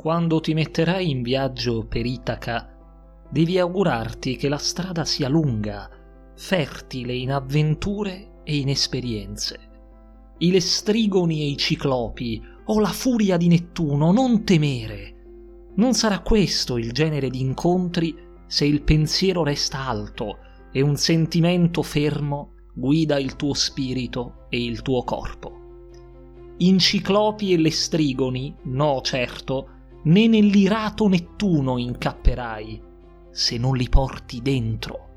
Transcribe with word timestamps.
quando 0.00 0.40
ti 0.40 0.54
metterai 0.54 1.10
in 1.10 1.20
viaggio 1.20 1.84
per 1.86 2.06
Itaca, 2.06 2.74
devi 3.30 3.58
augurarti 3.58 4.36
che 4.36 4.48
la 4.48 4.56
strada 4.56 5.04
sia 5.04 5.28
lunga, 5.28 5.90
fertile 6.34 7.14
in 7.14 7.30
avventure 7.30 8.40
e 8.42 8.56
in 8.56 8.70
esperienze. 8.70 9.58
I 10.38 10.52
lestrigoni 10.52 11.42
e 11.42 11.48
i 11.48 11.56
ciclopi, 11.58 12.42
o 12.64 12.80
la 12.80 12.88
furia 12.88 13.36
di 13.36 13.48
Nettuno, 13.48 14.10
non 14.10 14.42
temere. 14.42 15.72
Non 15.74 15.92
sarà 15.92 16.20
questo 16.20 16.78
il 16.78 16.92
genere 16.92 17.28
di 17.28 17.42
incontri 17.42 18.16
se 18.46 18.64
il 18.64 18.80
pensiero 18.80 19.44
resta 19.44 19.86
alto 19.86 20.38
e 20.72 20.80
un 20.80 20.96
sentimento 20.96 21.82
fermo 21.82 22.52
guida 22.72 23.18
il 23.18 23.36
tuo 23.36 23.52
spirito 23.52 24.46
e 24.48 24.64
il 24.64 24.80
tuo 24.80 25.04
corpo. 25.04 25.58
In 26.60 26.78
ciclopi 26.78 27.52
e 27.52 27.58
lestrigoni, 27.58 28.56
no 28.62 29.02
certo, 29.02 29.74
né 30.02 30.26
nell'irato 30.26 31.08
Nettuno 31.08 31.78
incapperai, 31.78 32.82
se 33.30 33.58
non 33.58 33.76
li 33.76 33.88
porti 33.88 34.40
dentro, 34.40 35.08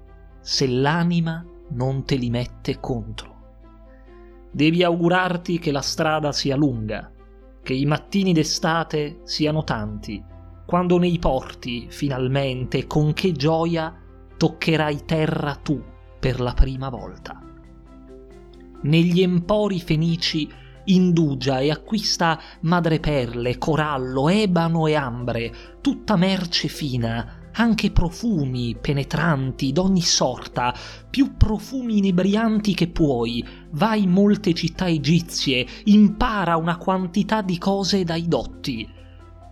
se 0.41 0.67
l'anima 0.67 1.45
non 1.71 2.03
te 2.03 2.15
li 2.15 2.29
mette 2.29 2.79
contro. 2.79 3.31
Devi 4.51 4.83
augurarti 4.83 5.57
che 5.57 5.71
la 5.71 5.81
strada 5.81 6.31
sia 6.31 6.55
lunga, 6.55 7.11
che 7.63 7.73
i 7.73 7.85
mattini 7.85 8.33
d'estate 8.33 9.21
siano 9.23 9.63
tanti, 9.63 10.23
quando 10.65 10.97
nei 10.97 11.17
porti, 11.17 11.87
finalmente, 11.89 12.85
con 12.85 13.13
che 13.13 13.31
gioia 13.31 13.97
toccherai 14.37 15.05
terra 15.05 15.55
tu 15.55 15.81
per 16.19 16.39
la 16.39 16.53
prima 16.53 16.89
volta. 16.89 17.41
Negli 18.81 19.21
empori 19.21 19.79
fenici 19.79 20.49
indugia 20.85 21.59
e 21.59 21.71
acquista 21.71 22.39
madreperle, 22.61 23.57
corallo, 23.57 24.29
ebano 24.29 24.87
e 24.87 24.95
ambre, 24.95 25.53
tutta 25.81 26.15
merce 26.15 26.67
fina, 26.67 27.49
anche 27.53 27.91
profumi 27.91 28.75
penetranti 28.79 29.71
d'ogni 29.71 30.01
sorta, 30.01 30.75
più 31.09 31.37
profumi 31.37 31.97
inebrianti 31.97 32.73
che 32.73 32.87
puoi. 32.87 33.45
Vai 33.71 34.03
in 34.03 34.11
molte 34.11 34.53
città 34.53 34.87
egizie, 34.87 35.65
impara 35.85 36.57
una 36.57 36.77
quantità 36.77 37.41
di 37.41 37.57
cose 37.57 38.03
dai 38.03 38.27
dotti. 38.27 38.87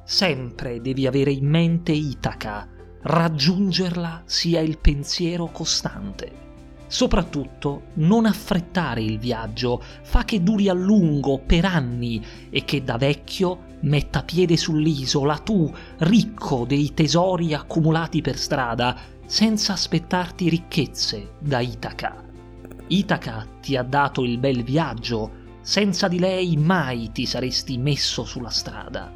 Sempre 0.04 0.82
devi 0.82 1.06
avere 1.06 1.32
in 1.32 1.48
mente 1.48 1.92
Itaca, 1.92 2.68
raggiungerla 3.04 4.24
sia 4.26 4.60
il 4.60 4.80
pensiero 4.80 5.48
costante. 5.48 6.51
Soprattutto 6.92 7.84
non 7.94 8.26
affrettare 8.26 9.02
il 9.02 9.18
viaggio, 9.18 9.82
fa 10.02 10.26
che 10.26 10.44
duri 10.44 10.68
a 10.68 10.74
lungo, 10.74 11.40
per 11.40 11.64
anni, 11.64 12.22
e 12.50 12.66
che 12.66 12.84
da 12.84 12.98
vecchio 12.98 13.60
metta 13.84 14.24
piede 14.24 14.58
sull'isola, 14.58 15.38
tu, 15.38 15.74
ricco 16.00 16.66
dei 16.68 16.94
tesori 16.94 17.54
accumulati 17.54 18.20
per 18.20 18.38
strada, 18.38 18.98
senza 19.26 19.72
aspettarti 19.72 20.50
ricchezze 20.50 21.36
da 21.40 21.62
Itaca. 21.62 22.26
Itaca 22.88 23.48
ti 23.62 23.78
ha 23.78 23.84
dato 23.84 24.26
il 24.26 24.38
bel 24.38 24.62
viaggio, 24.62 25.32
senza 25.62 26.10
di 26.10 26.20
lei 26.20 26.58
mai 26.58 27.14
ti 27.14 27.26
saresti 27.26 27.78
messo 27.78 28.26
sulla 28.26 28.50
strada. 28.50 29.10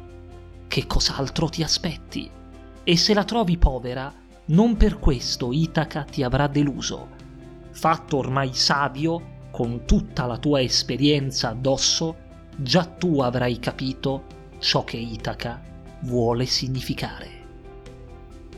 Che 0.66 0.86
cos'altro 0.86 1.50
ti 1.50 1.62
aspetti? 1.62 2.30
E 2.82 2.96
se 2.96 3.12
la 3.12 3.24
trovi 3.24 3.58
povera, 3.58 4.10
non 4.46 4.78
per 4.78 4.98
questo 4.98 5.52
Itaca 5.52 6.04
ti 6.04 6.22
avrà 6.22 6.46
deluso. 6.46 7.15
Fatto 7.76 8.16
ormai 8.16 8.54
savio, 8.54 9.48
con 9.50 9.84
tutta 9.84 10.24
la 10.24 10.38
tua 10.38 10.62
esperienza 10.62 11.50
addosso, 11.50 12.16
già 12.56 12.86
tu 12.86 13.20
avrai 13.20 13.58
capito 13.58 14.24
ciò 14.58 14.82
che 14.82 14.96
Itaca 14.96 15.60
vuole 16.00 16.46
significare. 16.46 17.35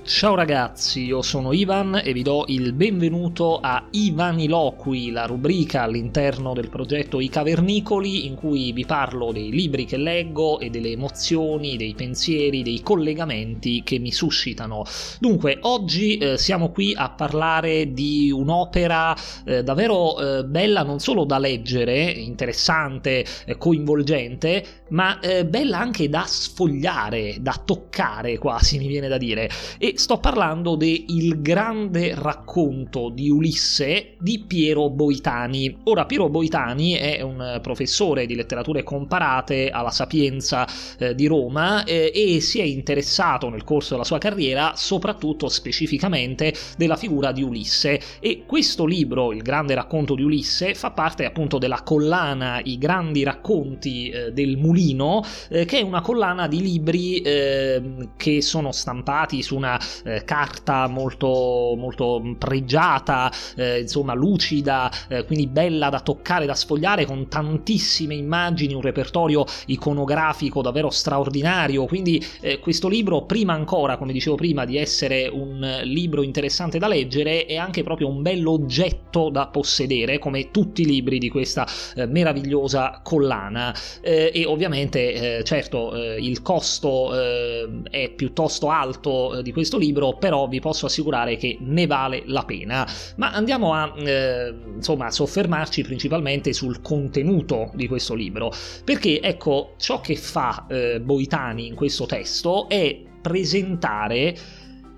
Ciao 0.08 0.34
ragazzi, 0.34 1.04
io 1.04 1.20
sono 1.20 1.52
Ivan 1.52 2.00
e 2.02 2.14
vi 2.14 2.22
do 2.22 2.44
il 2.48 2.72
benvenuto 2.72 3.58
a 3.60 3.88
Ivaniloqui, 3.90 5.10
la 5.10 5.26
rubrica 5.26 5.82
all'interno 5.82 6.54
del 6.54 6.70
progetto 6.70 7.20
I 7.20 7.28
Cavernicoli 7.28 8.24
in 8.24 8.34
cui 8.34 8.72
vi 8.72 8.86
parlo 8.86 9.32
dei 9.32 9.50
libri 9.50 9.84
che 9.84 9.98
leggo 9.98 10.60
e 10.60 10.70
delle 10.70 10.92
emozioni, 10.92 11.76
dei 11.76 11.94
pensieri, 11.94 12.62
dei 12.62 12.80
collegamenti 12.80 13.82
che 13.84 13.98
mi 13.98 14.10
suscitano. 14.10 14.82
Dunque, 15.20 15.58
oggi 15.60 16.16
eh, 16.16 16.38
siamo 16.38 16.70
qui 16.70 16.94
a 16.96 17.10
parlare 17.10 17.92
di 17.92 18.30
un'opera 18.32 19.14
eh, 19.44 19.62
davvero 19.62 20.38
eh, 20.38 20.44
bella 20.44 20.84
non 20.84 21.00
solo 21.00 21.24
da 21.24 21.36
leggere, 21.38 22.10
interessante, 22.10 23.26
eh, 23.44 23.58
coinvolgente, 23.58 24.64
ma 24.88 25.20
eh, 25.20 25.44
bella 25.44 25.78
anche 25.78 26.08
da 26.08 26.24
sfogliare, 26.26 27.36
da 27.40 27.60
toccare 27.62 28.38
quasi 28.38 28.78
mi 28.78 28.86
viene 28.86 29.08
da 29.08 29.18
dire. 29.18 29.50
E 29.76 29.96
sto 29.98 30.18
parlando 30.18 30.76
del 30.76 31.42
grande 31.42 32.14
racconto 32.14 33.08
di 33.08 33.30
Ulisse 33.30 34.14
di 34.20 34.44
Piero 34.46 34.90
Boitani. 34.90 35.78
Ora, 35.84 36.06
Piero 36.06 36.28
Boitani 36.28 36.92
è 36.92 37.20
un 37.20 37.58
professore 37.60 38.24
di 38.24 38.36
letterature 38.36 38.84
comparate 38.84 39.70
alla 39.70 39.90
Sapienza 39.90 40.68
eh, 40.98 41.16
di 41.16 41.26
Roma 41.26 41.82
eh, 41.82 42.12
e 42.14 42.40
si 42.40 42.60
è 42.60 42.62
interessato 42.62 43.48
nel 43.48 43.64
corso 43.64 43.94
della 43.94 44.04
sua 44.04 44.18
carriera 44.18 44.74
soprattutto 44.76 45.48
specificamente 45.48 46.54
della 46.76 46.96
figura 46.96 47.32
di 47.32 47.42
Ulisse 47.42 48.00
e 48.20 48.44
questo 48.46 48.84
libro, 48.84 49.32
il 49.32 49.42
grande 49.42 49.74
racconto 49.74 50.14
di 50.14 50.22
Ulisse, 50.22 50.76
fa 50.76 50.92
parte 50.92 51.24
appunto 51.24 51.58
della 51.58 51.82
collana 51.82 52.60
I 52.62 52.78
grandi 52.78 53.24
racconti 53.24 54.10
eh, 54.10 54.30
del 54.30 54.58
mulino, 54.58 55.24
eh, 55.48 55.64
che 55.64 55.80
è 55.80 55.82
una 55.82 56.02
collana 56.02 56.46
di 56.46 56.60
libri 56.60 57.18
ehm, 57.18 58.10
che 58.16 58.40
sono 58.42 58.70
stampati 58.70 59.42
su 59.42 59.56
una 59.56 59.76
eh, 60.04 60.24
carta 60.24 60.86
molto, 60.86 61.74
molto 61.76 62.36
pregiata, 62.38 63.32
eh, 63.56 63.80
insomma 63.80 64.14
lucida, 64.14 64.90
eh, 65.08 65.24
quindi 65.24 65.46
bella 65.46 65.88
da 65.88 66.00
toccare, 66.00 66.46
da 66.46 66.54
sfogliare, 66.54 67.04
con 67.04 67.28
tantissime 67.28 68.14
immagini, 68.14 68.74
un 68.74 68.80
repertorio 68.80 69.44
iconografico 69.66 70.62
davvero 70.62 70.90
straordinario. 70.90 71.86
Quindi 71.86 72.24
eh, 72.40 72.58
questo 72.58 72.88
libro, 72.88 73.22
prima 73.22 73.52
ancora, 73.52 73.96
come 73.96 74.12
dicevo 74.12 74.36
prima, 74.36 74.64
di 74.64 74.76
essere 74.76 75.28
un 75.28 75.80
libro 75.84 76.22
interessante 76.22 76.78
da 76.78 76.88
leggere, 76.88 77.46
è 77.46 77.56
anche 77.56 77.82
proprio 77.82 78.08
un 78.08 78.22
bell'oggetto 78.22 79.30
da 79.30 79.46
possedere, 79.46 80.18
come 80.18 80.50
tutti 80.50 80.82
i 80.82 80.86
libri 80.86 81.18
di 81.18 81.28
questa 81.30 81.66
eh, 81.94 82.06
meravigliosa 82.06 83.00
collana. 83.02 83.74
Eh, 84.00 84.30
e 84.34 84.44
ovviamente, 84.44 85.42
certo, 85.44 85.94
il 85.94 86.42
costo 86.42 87.12
è 87.14 88.10
piuttosto 88.14 88.70
alto 88.70 89.40
di 89.42 89.52
questo 89.52 89.77
libro, 89.78 90.16
però 90.16 90.46
vi 90.48 90.60
posso 90.60 90.86
assicurare 90.86 91.36
che 91.36 91.56
ne 91.60 91.86
vale 91.86 92.22
la 92.26 92.44
pena. 92.44 92.86
Ma 93.16 93.32
andiamo 93.32 93.72
a 93.72 93.92
eh, 93.96 94.54
insomma 94.76 95.10
soffermarci 95.10 95.82
principalmente 95.82 96.52
sul 96.52 96.80
contenuto 96.82 97.70
di 97.74 97.88
questo 97.88 98.14
libro, 98.14 98.52
perché 98.84 99.20
ecco 99.20 99.74
ciò 99.78 100.00
che 100.00 100.16
fa 100.16 100.66
eh, 100.68 101.00
Boitani 101.00 101.66
in 101.66 101.74
questo 101.74 102.06
testo 102.06 102.68
è 102.68 103.00
presentare 103.20 104.36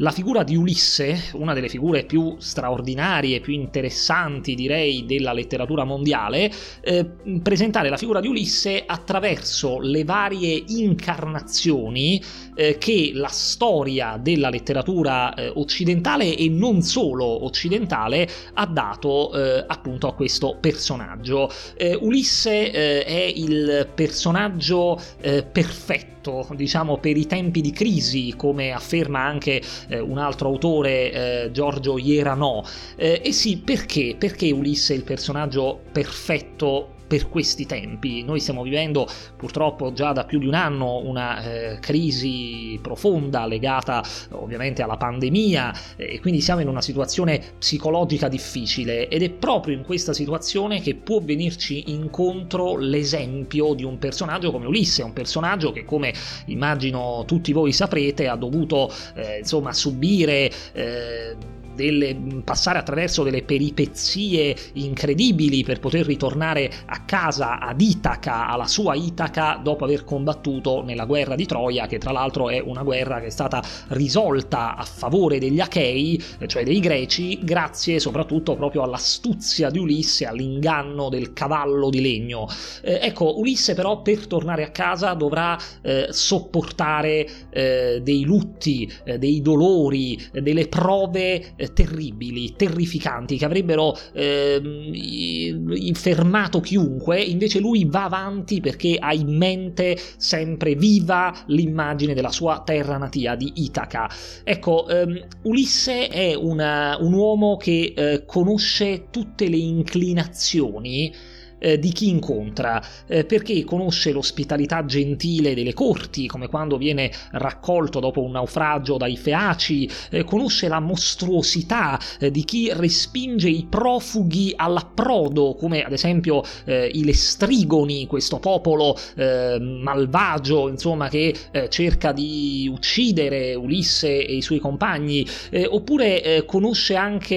la 0.00 0.10
figura 0.10 0.42
di 0.42 0.56
Ulisse, 0.56 1.30
una 1.34 1.52
delle 1.52 1.68
figure 1.68 2.04
più 2.04 2.36
straordinarie, 2.38 3.40
più 3.40 3.52
interessanti 3.52 4.54
direi 4.54 5.04
della 5.04 5.32
letteratura 5.32 5.84
mondiale, 5.84 6.50
eh, 6.80 7.04
presentare 7.42 7.90
la 7.90 7.98
figura 7.98 8.20
di 8.20 8.28
Ulisse 8.28 8.82
attraverso 8.86 9.78
le 9.78 10.04
varie 10.04 10.62
incarnazioni 10.68 12.22
eh, 12.54 12.78
che 12.78 13.10
la 13.14 13.28
storia 13.28 14.18
della 14.20 14.48
letteratura 14.48 15.34
eh, 15.34 15.52
occidentale 15.54 16.34
e 16.34 16.48
non 16.48 16.80
solo 16.80 17.44
occidentale 17.44 18.28
ha 18.54 18.66
dato 18.66 19.32
eh, 19.32 19.64
appunto 19.66 20.08
a 20.08 20.14
questo 20.14 20.56
personaggio. 20.60 21.50
Eh, 21.76 21.94
Ulisse 21.94 22.70
eh, 22.70 23.04
è 23.04 23.32
il 23.34 23.88
personaggio 23.94 24.98
perfetto 25.20 26.19
diciamo 26.54 26.98
per 26.98 27.16
i 27.16 27.26
tempi 27.26 27.60
di 27.60 27.72
crisi 27.72 28.34
come 28.36 28.72
afferma 28.72 29.20
anche 29.20 29.60
eh, 29.88 29.98
un 29.98 30.18
altro 30.18 30.48
autore, 30.48 31.12
eh, 31.12 31.50
Giorgio 31.50 31.98
Ierano. 31.98 32.64
Eh, 32.96 33.22
e 33.24 33.32
sì, 33.32 33.58
perché? 33.58 34.16
Perché 34.18 34.50
Ulisse 34.50 34.94
è 34.94 34.96
il 34.96 35.04
personaggio 35.04 35.80
perfetto 35.92 36.98
per 37.10 37.28
questi 37.28 37.66
tempi. 37.66 38.22
Noi 38.22 38.39
stiamo 38.39 38.62
vivendo 38.62 39.04
purtroppo 39.36 39.92
già 39.92 40.12
da 40.12 40.24
più 40.24 40.39
di 40.39 40.47
un 40.47 40.54
anno 40.54 40.98
una 40.98 41.42
eh, 41.42 41.78
crisi 41.80 42.78
profonda 42.80 43.47
legata 43.47 44.01
ovviamente 44.30 44.80
alla 44.80 44.97
pandemia 44.97 45.74
e 45.97 46.21
quindi 46.21 46.41
siamo 46.41 46.60
in 46.60 46.68
una 46.68 46.80
situazione 46.80 47.42
psicologica 47.59 48.28
difficile 48.28 49.09
ed 49.09 49.24
è 49.24 49.30
proprio 49.30 49.74
in 49.74 49.83
questa 49.83 50.12
situazione 50.12 50.80
che 50.80 50.95
può 50.95 51.21
venirci 51.21 51.91
incontro 51.91 52.77
l'esempio 52.77 53.74
di 53.74 53.83
un 53.83 53.98
personaggio 53.98 54.53
come 54.53 54.66
Ulisse, 54.66 55.03
un 55.03 55.13
personaggio 55.13 55.72
che 55.72 55.84
come 55.84 56.15
immagino 56.47 57.24
tutti 57.27 57.53
voi 57.53 57.72
saprete 57.72 58.28
ha 58.28 58.36
dovuto 58.36 58.89
eh, 59.16 59.39
insomma 59.39 59.72
subire 59.72 60.48
eh, 60.74 61.59
delle, 61.80 62.16
passare 62.44 62.78
attraverso 62.78 63.22
delle 63.22 63.42
peripezie 63.42 64.54
incredibili 64.74 65.65
per 65.65 65.80
poter 65.80 66.04
ritornare 66.06 66.71
a 66.86 67.04
casa 67.04 67.59
ad 67.59 67.80
Itaca, 67.80 68.48
alla 68.48 68.66
sua 68.66 68.94
Itaca, 68.94 69.59
dopo 69.62 69.84
aver 69.84 70.04
combattuto 70.04 70.82
nella 70.84 71.06
guerra 71.06 71.34
di 71.34 71.47
Troia, 71.47 71.86
che 71.86 71.98
tra 71.98 72.12
l'altro 72.12 72.50
è 72.50 72.60
una 72.60 72.82
guerra 72.82 73.21
che 73.21 73.27
è 73.27 73.30
stata 73.30 73.62
risolta 73.88 74.77
a 74.77 74.84
favore 74.84 75.38
degli 75.38 75.60
Achei, 75.60 76.22
cioè 76.47 76.65
dei 76.65 76.80
Greci, 76.80 77.38
grazie 77.42 77.98
soprattutto 77.98 78.56
proprio 78.56 78.82
all'astuzia 78.82 79.71
di 79.71 79.78
Ulisse, 79.78 80.27
all'inganno 80.27 81.09
del 81.09 81.32
cavallo 81.32 81.88
di 81.88 82.00
legno. 82.00 82.47
Eh, 82.82 83.00
ecco, 83.03 83.38
Ulisse 83.38 83.74
però 83.74 84.03
per 84.03 84.27
tornare 84.27 84.65
a 84.65 84.71
casa 84.71 85.15
dovrà 85.15 85.59
eh, 85.82 86.09
sopportare 86.10 87.27
eh, 87.50 88.00
dei 88.03 88.24
lutti, 88.24 88.91
eh, 89.04 89.18
dei 89.18 89.41
dolori, 89.41 90.21
eh, 90.32 90.42
delle 90.42 90.68
prove 90.68 91.54
eh, 91.56 91.69
terribili, 91.72 92.54
terrificanti, 92.56 93.36
che 93.36 93.44
avrebbero 93.44 93.96
ehm, 94.12 95.92
fermato 95.94 96.60
chiunque, 96.60 97.20
invece 97.20 97.60
lui 97.60 97.84
va 97.86 98.04
avanti 98.04 98.60
perché 98.60 98.96
ha 98.98 99.12
in 99.12 99.36
mente 99.36 99.98
sempre 100.16 100.74
viva 100.74 101.34
l'immagine 101.46 102.14
della 102.14 102.30
sua 102.30 102.62
terra 102.64 102.96
natia, 102.96 103.34
di 103.34 103.52
Itaca. 103.56 104.10
Ecco, 104.44 104.88
ehm, 104.88 105.26
Ulisse 105.42 106.08
è 106.08 106.34
una, 106.34 106.96
un 107.00 107.12
uomo 107.12 107.56
che 107.56 107.92
eh, 107.96 108.24
conosce 108.26 109.06
tutte 109.10 109.48
le 109.48 109.56
inclinazioni 109.56 111.12
eh, 111.60 111.78
di 111.78 111.92
chi 111.92 112.09
incontra, 112.09 112.83
eh, 113.07 113.24
perché 113.24 113.62
conosce 113.65 114.10
l'ospitalità 114.10 114.84
gentile 114.84 115.54
delle 115.54 115.74
corti, 115.74 116.27
come 116.27 116.48
quando 116.48 116.77
viene 116.77 117.12
raccolto 117.33 118.01
dopo 118.01 118.22
un 118.22 118.33
naufragio 118.33 118.97
dai 118.97 119.16
feaci, 119.16 119.89
eh, 120.10 120.24
conosce 120.24 120.66
la 120.68 120.80
mostruosità 120.80 122.01
eh, 122.18 122.30
di 122.30 122.45
chi 122.45 122.71
respinge 122.72 123.48
i 123.48 123.66
profughi 123.68 124.53
all'approdo, 124.57 125.54
come 125.54 125.83
ad 125.83 125.92
esempio 125.92 126.42
eh, 126.65 126.91
i 126.92 127.04
lestrigoni, 127.04 128.06
questo 128.06 128.39
popolo 128.39 128.97
eh, 129.16 129.59
malvagio, 129.60 130.68
insomma, 130.68 131.09
che 131.09 131.34
cerca 131.68 132.13
di 132.13 132.68
uccidere 132.72 133.54
Ulisse 133.54 134.24
e 134.27 134.36
i 134.36 134.42
suoi 134.42 134.59
compagni, 134.59 135.27
oppure 135.68 136.45
conosce 136.47 136.95
anche 136.95 137.34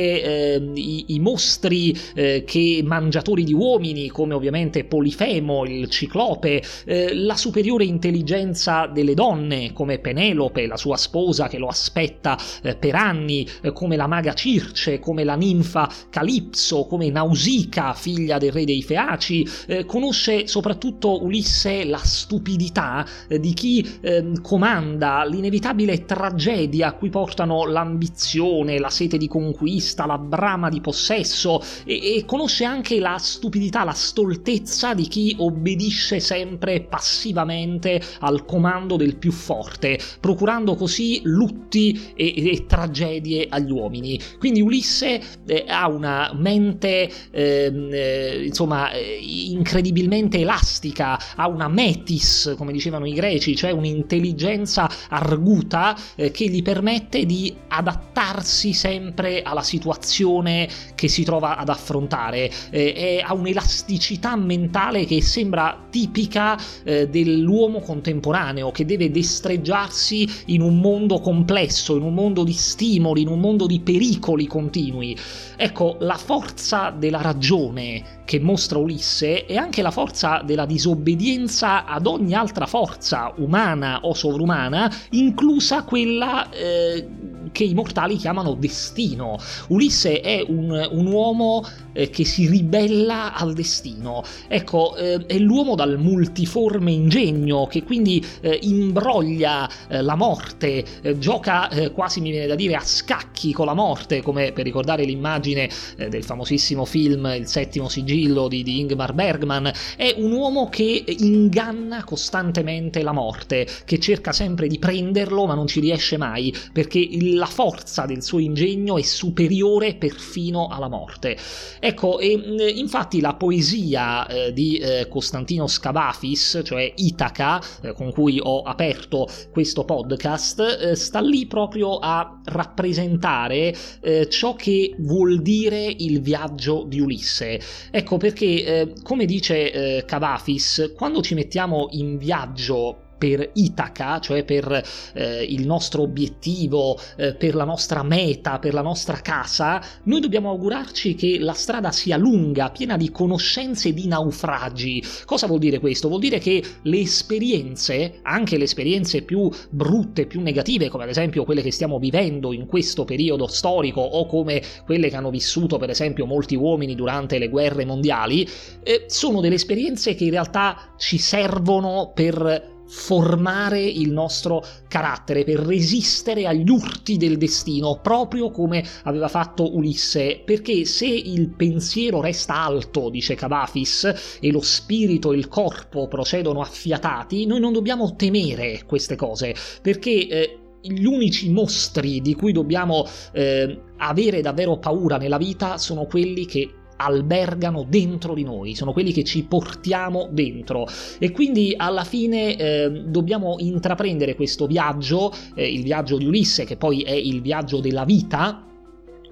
i, 0.74 1.06
i, 1.08 1.19
mostri 1.19 1.94
che 2.14 2.81
mangiatori 2.84 3.44
di 3.44 3.54
uomini, 3.54 4.10
come 4.13 4.33
ovviamente 4.33 4.86
Polifemo, 4.86 5.65
il 5.65 5.89
ciclope, 5.89 6.63
eh, 6.86 7.13
la 7.13 7.36
superiore 7.36 7.83
intelligenza 7.83 8.88
delle 8.88 9.13
donne, 9.13 9.74
come 9.74 10.00
Penelope, 10.00 10.68
la 10.68 10.77
sua 10.77 10.95
sposa 10.95 11.50
che 11.50 11.57
lo 11.57 11.68
aspetta 11.68 12.38
eh, 12.62 12.77
per 12.77 12.95
anni, 12.95 13.45
eh, 13.62 13.74
come 13.74 13.98
la 13.98 14.07
maga 14.07 14.33
Circe, 14.33 15.00
come 15.00 15.25
la 15.25 15.36
ninfa 15.36 15.89
Calipso, 16.10 16.86
come 16.86 17.10
Nausica, 17.10 17.94
figlia 17.94 18.38
del 18.38 18.54
re 18.54 18.63
dei 18.63 18.81
Feaci, 18.81 19.48
eh, 19.68 19.86
conosce 19.86 20.48
soprattutto 20.48 21.21
Ulisse 21.24 21.83
la 21.83 21.98
stupidità 21.98 23.06
eh, 23.27 23.39
di 23.39 23.54
chi 23.54 23.98
ehm, 24.01 24.42
comanda 24.42 25.25
l'inevitabile 25.25 26.06
tragedia 26.06 26.89
a 26.89 26.94
cui 26.94 27.09
portano 27.09 27.66
l'ambizione, 27.66 28.80
la 28.80 28.89
sete 28.89 29.18
di 29.18 29.27
conquista, 29.27 30.06
la 30.06 30.18
brama 30.19 30.69
di 30.69 30.80
possesso 30.80 31.62
e, 31.83 32.18
e 32.18 32.25
conosce 32.25 32.63
anche 32.63 33.00
la 33.00 33.18
stupidità, 33.18 33.83
la 33.83 33.94
stoltezza 34.04 34.94
di 34.94 35.08
chi 35.08 35.36
obbedisce 35.40 36.20
sempre 36.20 36.82
passivamente 36.82 38.02
al 38.20 38.46
comando 38.46 38.98
del 38.98 39.16
più 39.16 39.32
forte, 39.32 39.98
procurando 40.20 40.76
così 40.76 41.22
lutti 41.24 42.12
e, 42.16 42.52
e 42.52 42.66
tragedie 42.66 43.48
agli 43.50 43.72
uomini. 43.72 44.20
Quindi 44.38 44.62
Ulisse 44.62 45.22
eh, 45.48 45.66
ha 45.68 45.88
una 45.88 46.34
mente 46.36 47.10
ehm, 47.32 47.90
eh, 47.92 48.44
insomma 48.46 48.92
eh, 48.92 49.20
incredibilmente 49.22 50.40
elastica, 50.40 51.18
ha 51.36 51.48
una 51.48 51.70
metis, 51.70 52.54
come 52.58 52.74
dicevano 52.74 53.06
i 53.06 53.14
greci, 53.14 53.56
cioè 53.56 53.72
un'intelligenza 53.72 54.90
arguta 55.10 55.98
eh, 56.16 56.32
che 56.32 56.50
gli 56.50 56.62
permette 56.62 57.26
di 57.26 57.56
adattarsi 57.70 58.74
sempre 58.74 59.42
alla 59.42 59.64
situazione 59.64 60.68
che 60.96 61.08
si 61.08 61.24
trova 61.24 61.56
ad 61.58 61.70
affrontare, 61.70 62.52
eh, 62.70 63.24
ha 63.26 63.34
un'elasticità 63.34 63.93
elasticità 63.94 64.36
mentale 64.36 65.06
che 65.06 65.22
sembra 65.22 65.86
tipica 65.90 66.57
eh, 66.84 67.07
dell'uomo 67.07 67.80
contemporaneo 67.80 68.72
che 68.72 68.86
deve 68.86 69.12
destreggiarsi 69.12 70.28
in 70.48 70.62
un 70.62 70.80
mondo 70.80 71.19
complesso, 71.19 71.95
in 71.95 72.01
un 72.01 72.13
mondo 72.13 72.44
di 72.44 72.54
stimoli, 72.54 73.22
in 73.22 73.28
un 73.28 73.40
mondo 73.40 73.68
di 73.68 73.80
pericoli 73.80 74.48
continui. 74.48 75.16
Ecco, 75.56 75.98
la 76.00 76.18
forza 76.18 76.90
della 76.90 77.22
ragione 77.22 78.22
che 78.25 78.40
mostra 78.40 78.80
Ulisse 78.80 79.45
è 79.45 79.56
anche 79.56 79.81
la 79.81 79.92
forza 79.92 80.42
della 80.44 80.66
disobbedienza 80.66 81.86
ad 81.86 82.07
ogni 82.07 82.34
altra 82.34 82.66
forza 82.66 83.31
umana 83.38 84.00
o 84.04 84.13
sovrumana, 84.13 84.92
inclusa 85.12 85.84
quella 85.84 86.50
eh, 86.50 87.07
che 87.54 87.64
i 87.64 87.74
mortali 87.74 88.18
chiamano 88.18 88.56
destino. 88.56 89.38
Ulisse 89.70 90.20
è 90.20 90.44
un, 90.46 90.90
un 90.92 91.06
uomo 91.06 91.64
eh, 91.94 92.10
che 92.10 92.26
si 92.26 92.48
ribella 92.48 93.34
al 93.34 93.54
destino. 93.54 94.24
Ecco, 94.50 94.96
eh, 94.98 95.26
è 95.26 95.38
l'uomo 95.38 95.76
dal 95.76 95.98
multiforme 95.98 96.92
ingegno 96.92 97.68
che 97.68 97.84
quindi 97.84 98.24
eh, 98.42 98.60
imbroglia 98.64 99.70
eh, 99.88 100.02
la 100.02 100.16
morte, 100.16 100.84
eh, 101.02 101.18
gioca 101.18 101.70
eh, 101.70 101.92
quasi 101.92 102.20
mi 102.20 102.32
viene 102.32 102.48
da 102.48 102.56
dire 102.56 102.76
a 102.76 102.82
scacchi 102.82 103.54
con 103.54 103.68
la 103.68 103.74
morte, 103.74 104.22
come 104.22 104.52
per 104.52 104.66
ricordare 104.66 105.06
l'immagine 105.06 105.70
del 105.96 106.24
famosissimo 106.24 106.86
film 106.86 107.32
Il 107.38 107.48
settimo 107.48 107.88
sigillo 107.88 108.48
di, 108.48 108.64
di 108.64 108.80
Ingmar 108.80 109.14
Bergman. 109.14 109.72
È 109.96 110.16
un 110.18 110.32
uomo 110.32 110.70
che 110.70 111.04
inganna 111.06 112.04
costantemente 112.04 113.04
la 113.04 113.12
morte, 113.12 113.68
che 113.86 114.00
cerca 114.00 114.32
sempre 114.32 114.68
di 114.68 114.80
prenderlo 114.80 115.46
ma 115.46 115.54
non 115.54 115.68
ci 115.68 115.80
riesce 115.80 116.18
mai 116.18 116.54
perché 116.72 116.98
il 116.98 117.43
la 117.44 117.50
forza 117.50 118.06
del 118.06 118.24
suo 118.24 118.40
ingegno 118.40 118.98
è 118.98 119.01
superiore 119.01 119.95
perfino 119.95 120.68
alla 120.68 120.88
morte. 120.88 121.36
Ecco, 121.78 122.19
e 122.19 122.31
infatti 122.74 123.19
la 123.19 123.34
poesia 123.34 124.25
eh, 124.28 124.54
di 124.54 124.78
eh, 124.78 125.07
Costantino 125.10 125.68
Scavafis, 125.68 126.62
cioè 126.63 126.90
Itaca, 126.95 127.62
eh, 127.81 127.92
con 127.92 128.13
cui 128.13 128.40
ho 128.42 128.62
aperto 128.62 129.28
questo 129.51 129.84
podcast, 129.84 130.60
eh, 130.60 130.95
sta 130.95 131.19
lì 131.19 131.45
proprio 131.45 131.98
a 131.98 132.40
rappresentare 132.45 133.75
eh, 134.00 134.30
ciò 134.30 134.56
che 134.56 134.95
vuol 135.00 135.42
dire 135.42 135.94
il 135.98 136.22
viaggio 136.22 136.86
di 136.88 137.01
Ulisse. 137.01 137.60
Ecco 137.92 138.16
perché, 138.16 138.45
eh, 138.45 138.94
come 139.04 139.25
dice 139.25 140.06
Cavafis, 140.06 140.94
quando 140.95 141.22
ci 141.22 141.34
mettiamo 141.34 141.88
in 141.92 142.18
viaggio 142.18 143.03
per 143.18 143.52
Itaca, 143.54 144.20
cioè 144.20 144.44
per 144.44 144.84
eh, 145.14 145.44
il 145.44 145.66
nostro 145.66 146.02
obiettivo, 146.02 146.98
eh, 147.16 147.34
per 147.36 147.56
la 147.56 147.64
nostra 147.64 148.04
meta, 148.04 148.60
per 148.60 148.74
la 148.74 148.82
nostra 148.82 149.22
casa, 149.22 149.82
noi 150.04 150.20
dobbiamo 150.20 150.50
augurarci 150.50 151.16
che 151.16 151.40
la 151.40 151.54
strada 151.54 151.92
sia 151.92 152.18
lunga, 152.18 152.70
piena 152.70 152.98
di 152.98 153.12
conoscenze 153.12 153.90
e 153.90 153.94
di 153.94 154.08
naufragi. 154.08 155.04
Cosa 155.26 155.48
vuol 155.48 155.60
dire 155.60 155.80
questo? 155.80 156.08
Vuol 156.08 156.20
dire 156.20 156.40
che 156.40 156.64
le 156.82 157.00
esperienze, 157.00 158.20
anche 158.24 158.58
le 158.58 158.66
esperienze 158.66 159.22
più 159.22 159.50
brutte, 159.70 160.26
più 160.26 160.42
negative, 160.42 160.90
come 160.90 161.04
ad 161.04 161.10
esempio 161.10 161.46
quelle 161.46 161.62
che 161.62 161.72
stiamo 161.72 162.00
vivendo 162.00 162.54
in 162.54 162.66
questo 162.66 163.06
periodo 163.06 163.48
storico 163.48 164.02
o 164.02 164.26
come 164.26 164.62
quelle 164.86 165.10
che 165.10 165.16
hanno 165.16 165.30
vissuto 165.30 165.78
per 165.78 165.90
esempio 165.90 166.26
molti 166.26 166.56
uomini 166.56 166.96
durante 166.96 167.38
le 167.38 167.50
guerre 167.50 167.86
mondiali, 167.86 168.48
eh, 168.84 169.06
sono 169.08 169.42
delle 169.42 169.56
esperienze 169.56 170.16
che 170.16 170.26
in 170.26 170.32
realtà 170.32 170.94
ci 170.98 171.18
servono 171.18 172.12
per 172.14 172.72
formare 172.87 173.81
il 173.81 174.11
nostro 174.11 174.63
carattere, 174.87 175.44
per 175.44 175.59
resistere 175.59 176.45
agli 176.45 176.69
urti 176.69 177.18
del 177.18 177.37
destino, 177.37 177.99
proprio 178.02 178.52
come 178.52 178.83
aveva 179.04 179.28
fatto 179.28 179.75
Ulisse, 179.75 180.42
perché 180.44 180.85
se 180.85 181.07
il 181.07 181.49
pensiero 181.49 182.21
resta 182.21 182.56
alto, 182.56 183.09
dice 183.09 183.35
Cavafis, 183.35 184.37
e 184.40 184.52
lo 184.52 184.61
spirito 184.61 185.31
e 185.31 185.37
il 185.37 185.47
corpo 185.47 186.07
procedono 186.07 186.61
affiatati, 186.61 187.45
noi 187.45 187.59
non 187.59 187.73
dobbiamo 187.73 188.16
temere 188.16 188.83
queste 188.85 189.16
cose, 189.16 189.56
perché 189.81 190.28
eh, 190.28 190.57
gli 190.81 191.06
unici 191.06 191.49
mostri 191.49 192.21
di 192.21 192.35
cui 192.35 192.52
dobbiamo 192.52 193.06
eh, 193.31 193.81
avere 193.97 194.42
davvero 194.42 194.78
paura 194.78 195.18
nella 195.18 195.37
vita 195.37 195.78
sono 195.78 196.06
quelli 196.06 196.45
che 196.45 196.69
albergano 196.97 197.85
dentro 197.88 198.33
di 198.33 198.44
noi, 198.44 198.76
sono 198.76 198.94
quelli 198.94 199.12
che 199.12 199.23
ci 199.23 199.44
portiamo 199.44 200.28
dentro. 200.31 200.88
E 201.19 201.31
quindi 201.31 201.73
alla 201.76 202.04
fine 202.04 202.56
eh, 202.56 202.90
dobbiamo 203.06 203.56
intraprendere 203.59 204.35
questo 204.35 204.68
viaggio, 204.68 205.33
eh, 205.56 205.68
il 205.68 205.83
viaggio 205.83 206.18
di 206.18 206.26
Ulisse 206.26 206.66
che 206.66 206.78
poi 206.78 207.02
è 207.02 207.12
il 207.12 207.42
viaggio 207.42 207.80
della 207.80 208.06
vita, 208.06 208.66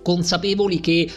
consapevoli 0.02 0.80
che 0.80 1.10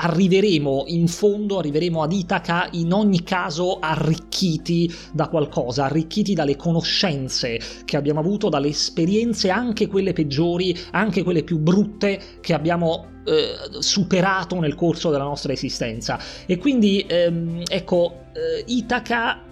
arriveremo 0.00 0.84
in 0.88 1.08
fondo, 1.08 1.58
arriveremo 1.58 2.02
ad 2.02 2.12
Itaca 2.12 2.68
in 2.72 2.92
ogni 2.92 3.24
caso 3.24 3.78
arricchiti 3.80 4.92
da 5.12 5.28
qualcosa, 5.28 5.84
arricchiti 5.84 6.34
dalle 6.34 6.56
conoscenze 6.56 7.60
che 7.84 7.96
abbiamo 7.96 8.20
avuto, 8.20 8.48
dalle 8.48 8.68
esperienze 8.68 9.50
anche 9.50 9.88
quelle 9.88 10.12
peggiori, 10.12 10.76
anche 10.92 11.24
quelle 11.24 11.42
più 11.42 11.58
brutte 11.58 12.20
che 12.40 12.54
abbiamo 12.54 13.06
eh, 13.24 13.80
superato 13.80 14.60
nel 14.60 14.76
corso 14.76 15.10
della 15.10 15.24
nostra 15.24 15.52
esistenza. 15.52 16.18
E 16.46 16.58
quindi, 16.58 17.04
ehm, 17.06 17.62
ecco, 17.68 18.26
eh, 18.34 18.64
Itaca 18.66 19.42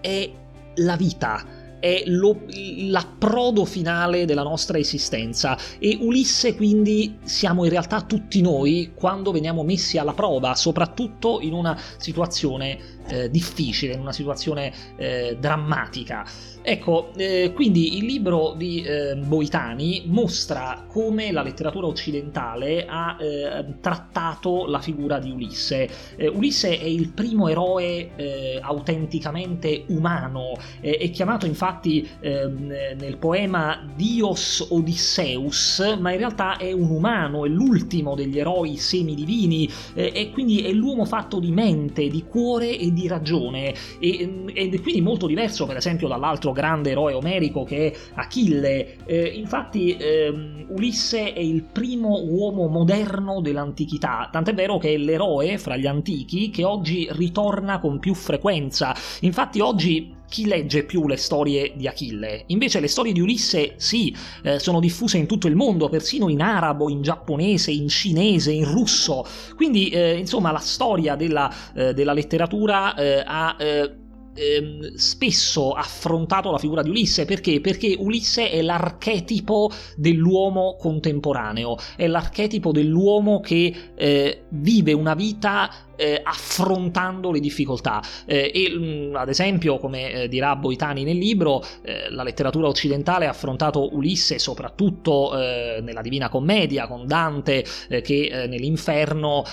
è 0.00 0.30
la 0.76 0.96
vita 0.96 1.53
è 1.84 2.04
lo, 2.06 2.40
l'approdo 2.88 3.66
finale 3.66 4.24
della 4.24 4.42
nostra 4.42 4.78
esistenza. 4.78 5.58
E 5.78 5.98
Ulisse 6.00 6.56
quindi 6.56 7.18
siamo 7.24 7.64
in 7.64 7.70
realtà 7.70 8.00
tutti 8.00 8.40
noi 8.40 8.92
quando 8.94 9.32
veniamo 9.32 9.62
messi 9.64 9.98
alla 9.98 10.14
prova, 10.14 10.54
soprattutto 10.54 11.40
in 11.42 11.52
una 11.52 11.78
situazione 11.98 12.93
eh, 13.08 13.30
difficile, 13.30 13.94
in 13.94 14.00
una 14.00 14.12
situazione 14.12 14.72
eh, 14.96 15.36
drammatica. 15.38 16.24
Ecco, 16.66 17.10
eh, 17.16 17.52
quindi 17.54 17.98
il 17.98 18.06
libro 18.06 18.54
di 18.56 18.80
eh, 18.80 19.16
Boitani 19.16 20.04
mostra 20.06 20.86
come 20.88 21.30
la 21.30 21.42
letteratura 21.42 21.86
occidentale 21.86 22.86
ha 22.88 23.18
eh, 23.20 23.80
trattato 23.80 24.64
la 24.64 24.78
figura 24.78 25.18
di 25.18 25.30
Ulisse. 25.30 25.86
Eh, 26.16 26.28
Ulisse 26.28 26.78
è 26.78 26.86
il 26.86 27.10
primo 27.10 27.48
eroe 27.48 28.12
eh, 28.16 28.58
autenticamente 28.62 29.84
umano, 29.88 30.54
eh, 30.80 30.96
è 30.96 31.10
chiamato 31.10 31.44
infatti 31.44 32.08
ehm, 32.20 32.72
nel 32.98 33.18
poema 33.18 33.86
Dios 33.94 34.66
Odysseus, 34.70 35.96
ma 36.00 36.12
in 36.12 36.18
realtà 36.18 36.56
è 36.56 36.72
un 36.72 36.88
umano, 36.88 37.44
è 37.44 37.48
l'ultimo 37.48 38.14
degli 38.14 38.38
eroi 38.38 38.78
semidivini 38.78 39.68
e 39.94 40.30
quindi 40.32 40.62
è 40.62 40.72
l'uomo 40.72 41.04
fatto 41.04 41.38
di 41.38 41.50
mente, 41.50 42.08
di 42.08 42.24
cuore 42.24 42.78
e 42.78 42.92
di 42.92 42.93
ragione 43.08 43.74
ed 43.98 44.74
è 44.74 44.80
quindi 44.80 45.00
molto 45.00 45.26
diverso 45.26 45.66
per 45.66 45.76
esempio 45.76 46.08
dall'altro 46.08 46.52
grande 46.52 46.90
eroe 46.90 47.12
omerico 47.12 47.64
che 47.64 47.90
è 47.90 47.96
Achille. 48.14 48.96
Eh, 49.04 49.26
infatti 49.36 49.96
ehm, 49.98 50.66
Ulisse 50.68 51.32
è 51.32 51.40
il 51.40 51.62
primo 51.62 52.20
uomo 52.22 52.68
moderno 52.68 53.40
dell'antichità, 53.40 54.28
tant'è 54.30 54.54
vero 54.54 54.78
che 54.78 54.94
è 54.94 54.96
l'eroe 54.96 55.58
fra 55.58 55.76
gli 55.76 55.86
antichi 55.86 56.50
che 56.50 56.64
oggi 56.64 57.08
ritorna 57.10 57.78
con 57.78 57.98
più 57.98 58.14
frequenza. 58.14 58.94
Infatti 59.20 59.60
oggi 59.60 60.22
chi 60.28 60.46
legge 60.46 60.84
più 60.84 61.06
le 61.06 61.16
storie 61.16 61.72
di 61.76 61.86
Achille? 61.86 62.44
Invece 62.48 62.80
le 62.80 62.88
storie 62.88 63.12
di 63.12 63.20
Ulisse 63.20 63.74
sì, 63.76 64.14
eh, 64.42 64.58
sono 64.58 64.80
diffuse 64.80 65.18
in 65.18 65.26
tutto 65.26 65.46
il 65.46 65.56
mondo, 65.56 65.88
persino 65.88 66.28
in 66.28 66.40
arabo, 66.40 66.90
in 66.90 67.02
giapponese, 67.02 67.70
in 67.70 67.88
cinese, 67.88 68.52
in 68.52 68.64
russo. 68.64 69.24
Quindi, 69.56 69.88
eh, 69.90 70.16
insomma, 70.16 70.50
la 70.50 70.58
storia 70.58 71.14
della, 71.14 71.52
eh, 71.74 71.94
della 71.94 72.12
letteratura 72.12 72.94
eh, 72.94 73.22
ha 73.24 73.56
eh, 73.58 73.94
ehm, 74.34 74.94
spesso 74.94 75.72
affrontato 75.72 76.50
la 76.50 76.58
figura 76.58 76.82
di 76.82 76.90
Ulisse 76.90 77.24
perché? 77.24 77.60
Perché 77.60 77.94
Ulisse 77.98 78.50
è 78.50 78.60
l'archetipo 78.62 79.70
dell'uomo 79.96 80.76
contemporaneo, 80.78 81.76
è 81.96 82.06
l'archetipo 82.06 82.72
dell'uomo 82.72 83.40
che 83.40 83.72
eh, 83.94 84.42
vive 84.48 84.92
una 84.92 85.14
vita 85.14 85.70
eh, 85.96 86.20
affrontando 86.22 87.30
le 87.30 87.40
difficoltà. 87.40 88.02
Eh, 88.26 88.50
e 88.54 88.70
mh, 88.70 89.10
mm, 89.10 89.16
ad 89.16 89.28
esempio, 89.28 89.78
come 89.78 90.12
eh, 90.12 90.28
dirà 90.28 90.56
Boitani 90.56 91.04
nel 91.04 91.18
libro, 91.18 91.62
eh, 91.82 92.10
la 92.10 92.22
letteratura 92.22 92.68
occidentale 92.68 93.26
ha 93.26 93.30
affrontato 93.30 93.94
Ulisse 93.94 94.38
soprattutto 94.38 95.38
eh, 95.38 95.80
nella 95.82 96.02
Divina 96.02 96.28
Commedia 96.28 96.86
con 96.86 97.06
Dante 97.06 97.64
eh, 97.88 98.00
che 98.00 98.46
nell'inferno 98.48 99.44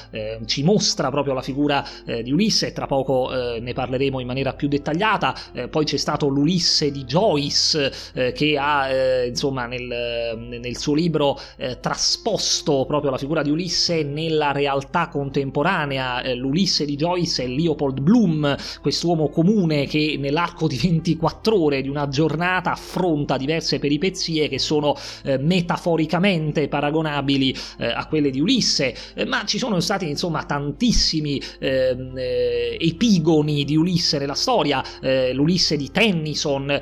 ci 0.46 0.64
mostra 0.64 1.10
proprio 1.10 1.34
la 1.34 1.42
figura 1.42 1.86
di 2.24 2.32
Ulisse 2.32 2.72
tra 2.74 2.86
poco 2.86 3.30
ne 3.32 3.74
parleremo 3.74 4.20
in 4.20 4.28
maniera 4.28 4.54
più 4.54 4.68
dettagliata. 4.68 5.36
poi 5.70 5.86
c'è 5.86 5.98
stato 5.98 6.28
l'Ulisse 6.28 6.92
di 6.92 7.04
Joyce 7.04 7.92
che 8.34 8.58
ha 8.58 9.26
insomma 9.26 9.66
nel, 9.66 10.38
nel, 10.38 10.78
suo 10.78 10.94
libro 10.94 11.40
trasposto 11.80 12.86
proprio 12.86 13.12
la 13.12 13.18
figura 13.18 13.42
di 13.42 13.50
Ulisse 13.50 14.04
nella 14.04 14.52
realtà 14.52 15.08
contemporanea 15.08 16.22
l'Ulisse 16.36 16.86
di 16.86 16.96
Joyce 16.96 17.44
è 17.44 17.48
Leopold 17.48 18.00
Bloom, 18.02 18.56
quest'uomo 18.82 19.30
comune 19.30 19.86
che 19.86 20.16
nell'arco 20.20 20.68
di 20.68 20.78
24 20.78 21.62
ore 21.62 21.82
di 21.82 21.90
una 21.90 22.08
giornata 22.08 22.72
affronta 22.72 23.38
diverse 23.38 23.80
peripezie 23.80 24.48
che 24.48 24.60
sono 24.60 24.96
eh, 25.24 25.38
metaforicamente 25.38 26.68
paragonabili 26.68 27.56
eh, 27.80 27.88
a 27.88 28.06
quelle 28.08 28.30
di 28.30 28.40
Ulisse, 28.40 28.96
eh, 29.14 29.26
ma 29.26 29.44
ci 29.46 29.58
sono 29.58 29.80
stati 29.80 30.08
insomma 30.08 30.44
tantissimi 30.44 31.42
ehm, 31.60 32.14
eh, 32.18 32.78
epigoni 32.80 33.64
di 33.64 33.76
Ulisse 33.76 34.18
nella 34.18 34.36
storia, 34.36 34.84
eh, 35.02 35.34
l'Ulisse 35.34 35.78
di 35.78 35.92
Tennyson, 35.92 36.80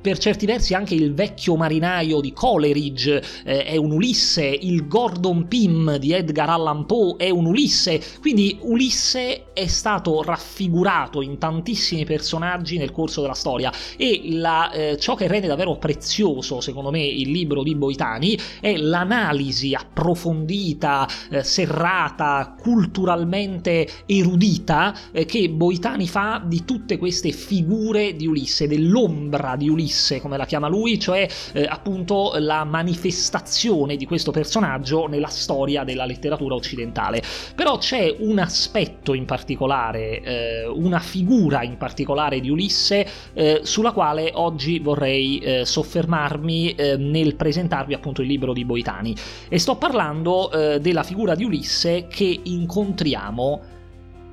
per 0.00 0.18
certi 0.18 0.46
versi 0.46 0.74
anche 0.74 0.94
il 0.94 1.12
vecchio 1.12 1.56
marinaio 1.56 2.20
di 2.20 2.32
Coleridge 2.32 3.22
eh, 3.44 3.64
è 3.64 3.76
un 3.76 3.92
Ulisse, 3.92 4.46
il 4.46 4.86
Gordon 4.86 5.46
Pym 5.46 5.96
di 5.96 6.12
Edgar 6.12 6.48
Allan 6.48 6.86
Poe 6.86 7.16
è 7.18 7.28
un 7.28 7.44
Ulisse, 7.44 8.00
quindi 8.20 8.58
Ulisse 8.62 9.52
è 9.52 9.66
stato 9.66 10.22
raffigurato 10.22 11.20
in 11.20 11.38
tantissimi 11.38 12.04
personaggi 12.04 12.78
nel 12.78 12.92
corso 12.92 13.20
della 13.20 13.34
storia 13.34 13.70
e 13.96 14.22
la, 14.30 14.70
eh, 14.70 14.96
ciò 14.98 15.14
che 15.14 15.28
rende 15.28 15.48
davvero 15.48 15.76
prezioso 15.76 16.60
secondo 16.60 16.90
me 16.90 17.04
il 17.04 17.30
libro 17.30 17.62
di 17.62 17.74
Boitani 17.74 18.38
è 18.60 18.76
l'analisi 18.76 19.74
approfondita, 19.74 21.06
eh, 21.30 21.44
serrata, 21.44 22.56
culturalmente 22.58 23.86
erudita 24.06 24.96
eh, 25.12 25.26
che 25.26 25.50
Boitani 25.50 26.08
fa 26.08 26.42
di 26.44 26.64
tutte 26.64 26.96
queste 26.96 27.32
figure 27.32 28.16
di 28.16 28.26
Ulisse, 28.26 28.66
dell'ombra 28.66 29.56
di 29.56 29.68
Ulisse 29.68 29.89
Ulisse, 29.90 30.20
come 30.20 30.36
la 30.36 30.46
chiama 30.46 30.68
lui, 30.68 30.98
cioè 31.00 31.26
eh, 31.52 31.64
appunto 31.64 32.34
la 32.36 32.62
manifestazione 32.62 33.96
di 33.96 34.06
questo 34.06 34.30
personaggio 34.30 35.08
nella 35.08 35.26
storia 35.26 35.82
della 35.82 36.04
letteratura 36.04 36.54
occidentale. 36.54 37.20
Però 37.56 37.76
c'è 37.76 38.14
un 38.20 38.38
aspetto 38.38 39.12
in 39.14 39.24
particolare, 39.24 40.20
eh, 40.20 40.66
una 40.66 41.00
figura 41.00 41.64
in 41.64 41.76
particolare 41.76 42.40
di 42.40 42.48
Ulisse 42.48 43.06
eh, 43.32 43.60
sulla 43.64 43.90
quale 43.90 44.30
oggi 44.34 44.78
vorrei 44.78 45.38
eh, 45.38 45.64
soffermarmi 45.64 46.74
eh, 46.74 46.96
nel 46.96 47.34
presentarvi 47.34 47.92
appunto 47.92 48.22
il 48.22 48.28
libro 48.28 48.52
di 48.52 48.64
Boitani. 48.64 49.14
E 49.48 49.58
sto 49.58 49.76
parlando 49.76 50.52
eh, 50.52 50.80
della 50.80 51.02
figura 51.02 51.34
di 51.34 51.44
Ulisse 51.44 52.06
che 52.06 52.40
incontriamo 52.42 53.78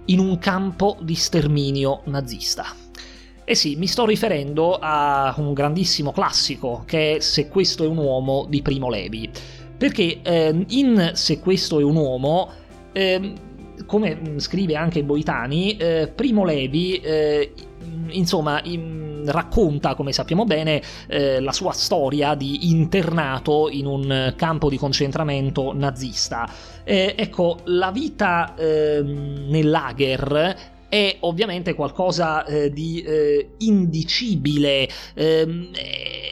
in 0.05 0.19
un 0.19 0.37
campo 0.37 0.97
di 1.01 1.15
sterminio 1.15 2.01
nazista. 2.05 2.86
Eh 3.49 3.55
sì, 3.55 3.77
mi 3.77 3.87
sto 3.87 4.05
riferendo 4.05 4.77
a 4.77 5.33
un 5.37 5.53
grandissimo 5.53 6.11
classico 6.11 6.83
che 6.85 7.15
è 7.15 7.19
Se 7.21 7.47
questo 7.47 7.85
è 7.85 7.87
un 7.87 7.95
uomo 7.95 8.45
di 8.49 8.61
Primo 8.61 8.89
Levi. 8.89 9.29
Perché 9.77 10.19
eh, 10.21 10.65
in 10.67 11.11
Se 11.13 11.39
questo 11.39 11.79
è 11.79 11.83
un 11.83 11.95
uomo, 11.95 12.49
eh, 12.91 13.33
come 13.85 14.33
scrive 14.39 14.75
anche 14.75 15.01
Boitani, 15.01 15.77
eh, 15.77 16.11
Primo 16.13 16.43
Levi 16.43 16.97
eh, 16.97 17.53
insomma 18.09 18.59
in, 18.63 19.23
racconta 19.27 19.95
come 19.95 20.11
sappiamo 20.11 20.43
bene 20.43 20.81
eh, 21.07 21.39
la 21.39 21.53
sua 21.53 21.71
storia 21.71 22.35
di 22.35 22.69
internato 22.69 23.69
in 23.69 23.85
un 23.85 24.33
campo 24.35 24.69
di 24.69 24.77
concentramento 24.77 25.73
nazista 25.73 26.49
eh, 26.83 27.15
ecco 27.17 27.59
la 27.65 27.91
vita 27.91 28.55
eh, 28.55 29.01
nel 29.01 29.69
lager 29.69 30.75
è 30.89 31.17
ovviamente 31.21 31.73
qualcosa 31.73 32.45
eh, 32.45 32.71
di 32.71 33.01
eh, 33.01 33.51
indicibile, 33.59 34.87
ehm, 35.15 35.71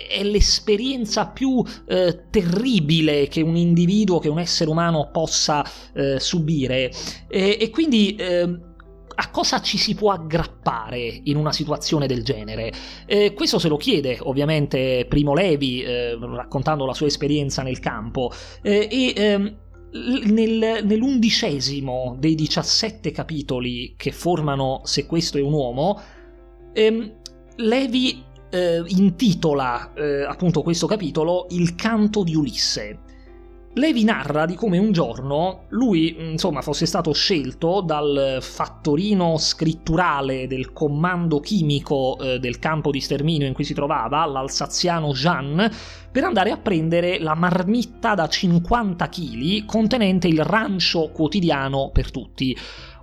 è 0.10 0.24
l'esperienza 0.24 1.28
più 1.28 1.64
eh, 1.88 2.30
terribile 2.30 3.28
che 3.28 3.42
un 3.42 3.56
individuo, 3.56 4.20
che 4.20 4.30
un 4.30 4.40
essere 4.40 4.70
umano 4.70 5.10
possa 5.12 5.66
eh, 5.94 6.20
subire. 6.20 6.92
E 7.28 7.70
quindi 7.72 8.16
ehm, 8.18 8.76
a 9.16 9.30
cosa 9.30 9.62
ci 9.62 9.78
si 9.78 9.96
può 9.96 10.12
aggrappare 10.12 11.22
in 11.24 11.38
una 11.38 11.52
situazione 11.52 12.08
del 12.08 12.24
genere? 12.24 12.72
Eh, 13.06 13.34
questo 13.34 13.60
se 13.60 13.68
lo 13.68 13.78
chiede 13.78 14.18
ovviamente 14.22 15.06
Primo 15.08 15.34
Levi 15.34 15.82
eh, 15.82 16.18
raccontando 16.20 16.86
la 16.86 16.94
sua 16.94 17.08
esperienza 17.08 17.64
nel 17.64 17.80
campo. 17.80 18.32
Eh, 18.62 18.88
e 18.92 19.14
ehm, 19.16 19.56
nel, 19.96 20.84
nell'undicesimo 20.84 22.16
dei 22.20 22.36
17 22.36 23.12
capitoli 23.12 23.94
che 23.98 24.12
formano 24.12 24.82
Se 24.84 25.06
questo 25.06 25.38
è 25.38 25.42
un 25.42 25.54
uomo, 25.54 26.02
ehm, 26.74 27.14
Levi 27.58 28.24
eh, 28.50 28.84
intitola 28.88 29.94
eh, 29.94 30.24
appunto 30.24 30.62
questo 30.62 30.88
capitolo 30.88 31.48
Il 31.50 31.76
canto 31.76 32.24
di 32.24 32.36
Ulisse. 32.36 33.00
Levi 33.78 34.06
narra 34.06 34.46
di 34.46 34.56
come 34.56 34.78
un 34.78 34.94
giorno 34.94 35.66
lui, 35.70 36.16
insomma, 36.18 36.62
fosse 36.62 36.86
stato 36.86 37.12
scelto 37.12 37.82
dal 37.82 38.38
fattorino 38.40 39.38
scritturale 39.38 40.48
del 40.48 40.72
comando 40.72 41.42
chimico 41.42 42.18
eh, 42.20 42.40
del 42.40 42.58
campo 42.58 42.90
di 42.90 43.02
sterminio 43.02 43.46
in 43.48 43.54
cui 43.54 43.66
si 43.66 43.74
trovava, 43.74 44.26
l'alsaziano 44.26 45.12
Jean, 45.12 45.70
per 46.10 46.24
andare 46.24 46.52
a 46.52 46.58
prendere 46.58 47.20
la 47.20 47.36
marmitta 47.36 48.16
da 48.16 48.30
50 48.30 49.10
kg 49.10 49.66
contenente 49.66 50.30
il 50.30 50.42
rancio 50.42 51.10
quotidiano 51.10 51.90
per 51.92 52.12
tutti. 52.12 52.56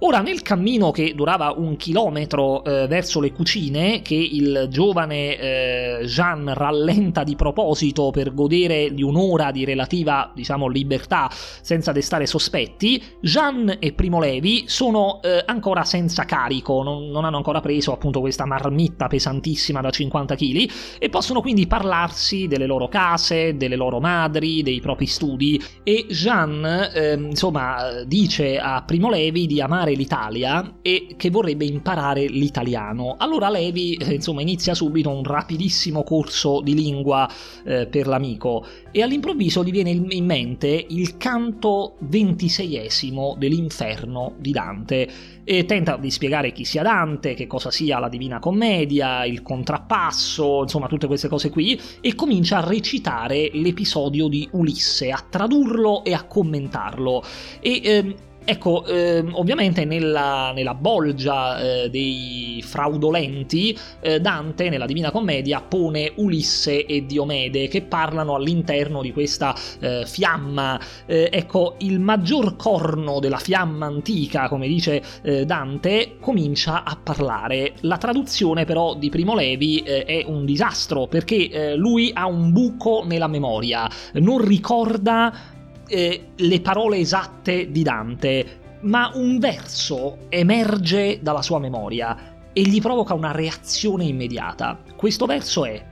Ora, 0.05 0.21
nel 0.21 0.43
cammino 0.43 0.91
che 0.91 1.15
durava 1.15 1.55
un 1.57 1.77
chilometro 1.77 2.65
eh, 2.65 2.89
verso 2.89 3.21
le 3.21 3.31
cucine, 3.31 4.03
che 4.03 4.17
il 4.17 4.67
giovane 4.69 5.39
eh, 5.39 6.05
Jean 6.07 6.53
rallenta 6.53 7.23
di 7.23 7.37
proposito 7.37 8.11
per 8.11 8.35
godere 8.35 8.93
di 8.95 9.05
un'ora 9.05 9.53
di 9.53 9.65
relativa, 9.65 10.33
diciamo, 10.35 10.67
libertà 10.67 11.31
senza 11.31 11.93
destare 11.93 12.27
sospetti, 12.27 13.01
Jean 13.21 13.77
e 13.79 13.93
Primo 13.93 14.19
Levi 14.19 14.65
sono 14.67 15.21
eh, 15.23 15.41
ancora 15.47 15.85
senza 15.85 16.25
carico, 16.25 16.83
non, 16.83 17.09
non, 17.11 17.25
hanno 17.25 17.37
ancora 17.37 17.61
preso 17.61 17.93
appunto 17.93 18.19
questa 18.19 18.45
marmitta 18.45 19.07
pesantissima 19.07 19.81
da 19.81 19.91
50 19.91 20.35
kg 20.35 20.71
e 20.99 21.09
possono 21.11 21.41
quindi 21.41 21.69
parlarsi 21.69 22.49
delle 22.49 22.67
loro 22.67 22.89
case, 22.89 23.57
delle 23.57 23.77
loro 23.77 24.01
madri, 24.01 24.65
dei 24.65 24.81
propri 24.81 25.07
studi. 25.07 25.63
E 25.85 26.07
Jean, 26.09 26.91
ehm, 26.93 27.27
insomma, 27.27 28.03
dice 28.05 28.59
a 28.59 28.83
Primo 28.83 29.09
Levi 29.09 29.47
di 29.47 29.61
amare 29.61 29.91
visitare 29.93 29.97
l'Italia 29.97 30.79
e 30.83 31.15
che 31.17 31.31
vorrebbe 31.31 31.65
imparare 31.65 32.27
l'italiano. 32.27 33.17
Allora 33.19 33.49
Levi, 33.49 33.95
eh, 33.95 34.15
insomma, 34.15 34.43
inizia 34.43 34.75
subito 34.75 35.11
un 35.11 35.23
rapidissimo 35.23 36.03
corso 36.03 36.61
di 36.61 36.75
lingua 36.75 37.29
eh, 37.65 37.87
per 37.87 38.07
l'amico 38.07 38.65
e 38.91 39.03
all'improvviso 39.03 39.65
gli 39.65 39.71
viene 39.71 39.91
in 39.91 40.25
mente 40.25 40.87
il 40.89 41.17
canto 41.17 41.95
ventiseiesimo 42.01 43.37
dell'inferno 43.39 44.35
di 44.39 44.51
Dante 44.53 45.09
e 45.45 45.65
tenta 45.65 45.97
di 45.97 46.11
spiegare 46.11 46.53
chi 46.53 46.65
sia 46.65 46.83
Dante, 46.83 47.35
che 47.35 47.47
cosa 47.47 47.71
sia 47.71 47.99
la 47.99 48.09
Divina 48.09 48.39
Commedia, 48.39 49.25
il 49.25 49.43
contrappasso, 49.43 50.63
insomma 50.63 50.87
tutte 50.87 51.09
queste 51.09 51.29
cose 51.29 51.51
qui, 51.51 51.79
e 52.01 52.15
comincia 52.15 52.59
a 52.59 52.67
recitare 52.67 53.51
l'episodio 53.53 54.29
di 54.29 54.49
Ulisse, 54.53 55.11
a 55.11 55.25
tradurlo 55.29 56.05
e 56.05 56.13
a 56.13 56.23
commentarlo. 56.25 57.25
E 57.61 57.81
ehm, 57.83 58.15
Ecco, 58.45 58.85
eh, 58.87 59.25
ovviamente 59.33 59.85
nella, 59.85 60.51
nella 60.53 60.75
bolgia 60.75 61.61
eh, 61.61 61.91
dei 61.91 62.61
fraudolenti, 62.67 63.79
eh, 64.01 64.21
Dante 64.21 64.69
nella 64.69 64.87
Divina 64.87 65.13
Commedia 65.13 65.61
pone 65.61 66.11
Ulisse 66.17 66.85
e 66.85 67.07
Diomede 67.07 67.69
che 67.69 67.83
parlano 67.83 68.35
all'interno 68.35 69.01
di 69.01 69.13
questa 69.13 69.55
eh, 69.79 70.03
fiamma. 70.07 70.81
Eh, 71.07 71.29
ecco, 71.33 71.77
il 71.79 72.01
maggior 72.01 72.57
corno 72.57 73.21
della 73.21 73.39
fiamma 73.39 73.87
antica, 73.87 74.49
come 74.49 74.67
dice 74.67 75.01
eh, 75.23 75.45
Dante, 75.45 76.17
comincia 76.19 76.83
a 76.83 76.99
parlare. 77.01 77.75
La 77.83 77.97
traduzione 77.97 78.65
però 78.65 78.97
di 78.97 79.09
Primo 79.09 79.37
Levi 79.37 79.79
è 79.83 80.25
un 80.27 80.45
disastro 80.45 81.07
perché 81.07 81.75
lui 81.77 82.11
ha 82.13 82.27
un 82.27 82.51
buco 82.51 83.05
nella 83.07 83.29
memoria, 83.29 83.89
non 84.15 84.45
ricorda 84.45 85.52
eh, 85.87 86.29
le 86.35 86.61
parole 86.61 86.99
esatte 86.99 87.71
di 87.71 87.83
Dante, 87.83 88.61
ma 88.83 89.11
un 89.15 89.39
verso 89.39 90.27
emerge 90.29 91.21
dalla 91.23 91.43
sua 91.43 91.59
memoria 91.59 92.51
e 92.53 92.63
gli 92.63 92.81
provoca 92.81 93.15
una 93.15 93.33
reazione 93.33 94.05
immediata. 94.05 94.79
Questo 94.97 95.27
verso 95.27 95.65
è 95.65 95.85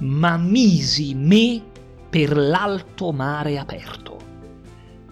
Ma 0.00 0.36
misi 0.36 1.14
me 1.14 1.62
per 2.08 2.36
l'alto 2.36 3.12
mare 3.12 3.58
aperto. 3.58 4.16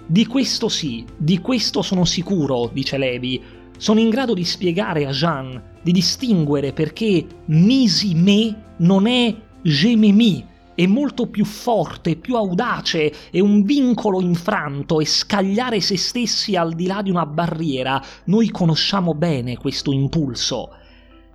Di 0.06 0.24
questo 0.26 0.68
sì, 0.68 1.04
di 1.16 1.40
questo 1.40 1.82
sono 1.82 2.04
sicuro, 2.04 2.70
dice 2.72 2.96
Levi. 2.96 3.42
Sono 3.76 4.00
in 4.00 4.08
grado 4.08 4.32
di 4.32 4.44
spiegare 4.44 5.04
a 5.04 5.10
Jean, 5.10 5.60
di 5.82 5.92
distinguere 5.92 6.72
perché 6.72 7.26
misi 7.46 8.14
me 8.14 8.74
non 8.78 9.06
è 9.06 9.34
je 9.62 9.96
me 9.96 10.12
mi, 10.12 10.44
è 10.76 10.86
molto 10.86 11.26
più 11.26 11.44
forte, 11.44 12.16
più 12.16 12.36
audace, 12.36 13.12
è 13.30 13.40
un 13.40 13.62
vincolo 13.62 14.20
infranto 14.20 15.00
e 15.00 15.06
scagliare 15.06 15.80
se 15.80 15.96
stessi 15.96 16.54
al 16.54 16.74
di 16.74 16.86
là 16.86 17.00
di 17.00 17.10
una 17.10 17.24
barriera. 17.24 18.00
Noi 18.26 18.50
conosciamo 18.50 19.14
bene 19.14 19.56
questo 19.56 19.90
impulso. 19.90 20.68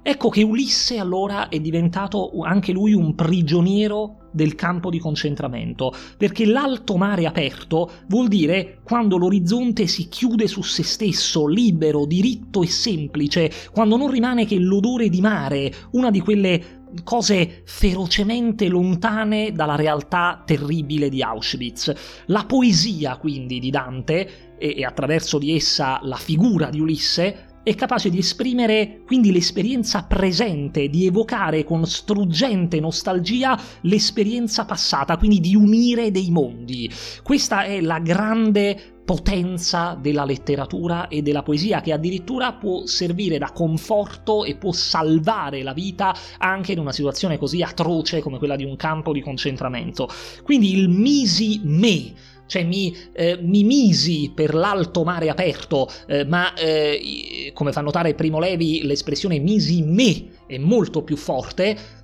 Ecco 0.04 0.30
che 0.30 0.44
Ulisse 0.44 0.98
allora 0.98 1.50
è 1.50 1.60
diventato 1.60 2.32
anche 2.42 2.72
lui 2.72 2.94
un 2.94 3.14
prigioniero 3.14 4.16
del 4.32 4.56
campo 4.56 4.90
di 4.90 4.98
concentramento, 4.98 5.94
perché 6.18 6.46
l'alto 6.46 6.98
mare 6.98 7.26
aperto 7.26 7.90
vuol 8.08 8.28
dire 8.28 8.80
quando 8.84 9.18
l'orizzonte 9.18 9.86
si 9.88 10.08
chiude 10.08 10.48
su 10.48 10.64
se 10.64 10.84
stesso, 10.84 11.46
libero, 11.48 12.06
diritto 12.06 12.64
e 12.64 12.68
semplice, 12.68 13.52
quando 13.72 13.98
non 13.98 14.10
rimane 14.10 14.46
che 14.46 14.58
l'odore 14.58 15.10
di 15.10 15.22
mare, 15.22 15.72
una 15.92 16.10
di 16.10 16.20
quelle 16.20 16.81
cose 17.04 17.62
ferocemente 17.66 18.68
lontane 18.68 19.52
dalla 19.52 19.76
realtà 19.76 20.44
terribile 20.46 21.10
di 21.10 21.22
Auschwitz. 21.22 21.94
La 22.28 22.46
poesia 22.46 23.18
quindi 23.18 23.60
di 23.60 23.70
Dante 23.70 24.56
e, 24.58 24.76
e 24.78 24.86
attraverso 24.86 25.38
di 25.38 25.56
essa 25.56 26.00
la 26.04 26.18
figura 26.18 26.70
di 26.70 26.80
Ulisse 26.80 27.50
è 27.64 27.76
capace 27.76 28.10
di 28.10 28.18
esprimere 28.18 29.02
quindi 29.06 29.32
l'esperienza 29.32 30.04
presente, 30.04 30.90
di 30.90 31.06
evocare 31.06 31.64
con 31.64 31.86
struggente 31.86 32.80
nostalgia 32.80 33.60
l'esperienza 33.82 34.66
passata, 34.66 35.18
quindi 35.18 35.40
di 35.40 35.56
unire 35.56 36.12
dei 36.12 36.32
mondi. 36.32 36.90
Questa 37.24 37.64
è 37.64 37.82
la 37.82 38.00
grande 38.00 39.00
potenza 39.04 39.98
della 40.00 40.24
letteratura 40.24 41.08
e 41.08 41.22
della 41.22 41.44
poesia 41.44 41.82
che 41.82 41.92
addirittura 41.92 42.54
può 42.54 42.86
servire 42.86 43.38
da 43.38 43.52
conforto 43.52 44.46
e 44.46 44.56
può 44.56 44.72
salvare 44.72 45.64
la 45.64 45.74
vita 45.74 46.16
anche 46.38 46.72
in 46.72 46.80
una 46.80 46.92
situazione 46.92 47.38
così 47.38 47.62
atroce 47.62 48.22
come 48.22 48.38
quella 48.38 48.56
di 48.56 48.64
un 48.64 48.76
campo 48.76 49.12
di 49.12 49.22
concentramento. 49.22 50.08
Quindi 50.44 50.78
il 50.78 50.88
misi 50.88 51.60
me 51.64 52.14
cioè 52.52 52.66
mi, 52.66 52.94
eh, 53.14 53.40
mi, 53.42 53.64
misi 53.64 54.30
per 54.36 54.54
l'alto 54.54 55.06
mare 55.06 55.30
aperto, 55.30 55.90
eh, 56.06 56.26
ma 56.26 56.54
eh, 56.56 57.50
come 57.54 57.72
fa 57.72 57.80
notare 57.80 58.14
Primo 58.14 58.40
Levi 58.40 58.82
l'espressione 58.84 59.40
misi 59.40 59.82
me 59.82 60.32
è 60.48 60.58
molto 60.58 61.02
più 61.02 61.16
forte, 61.16 62.01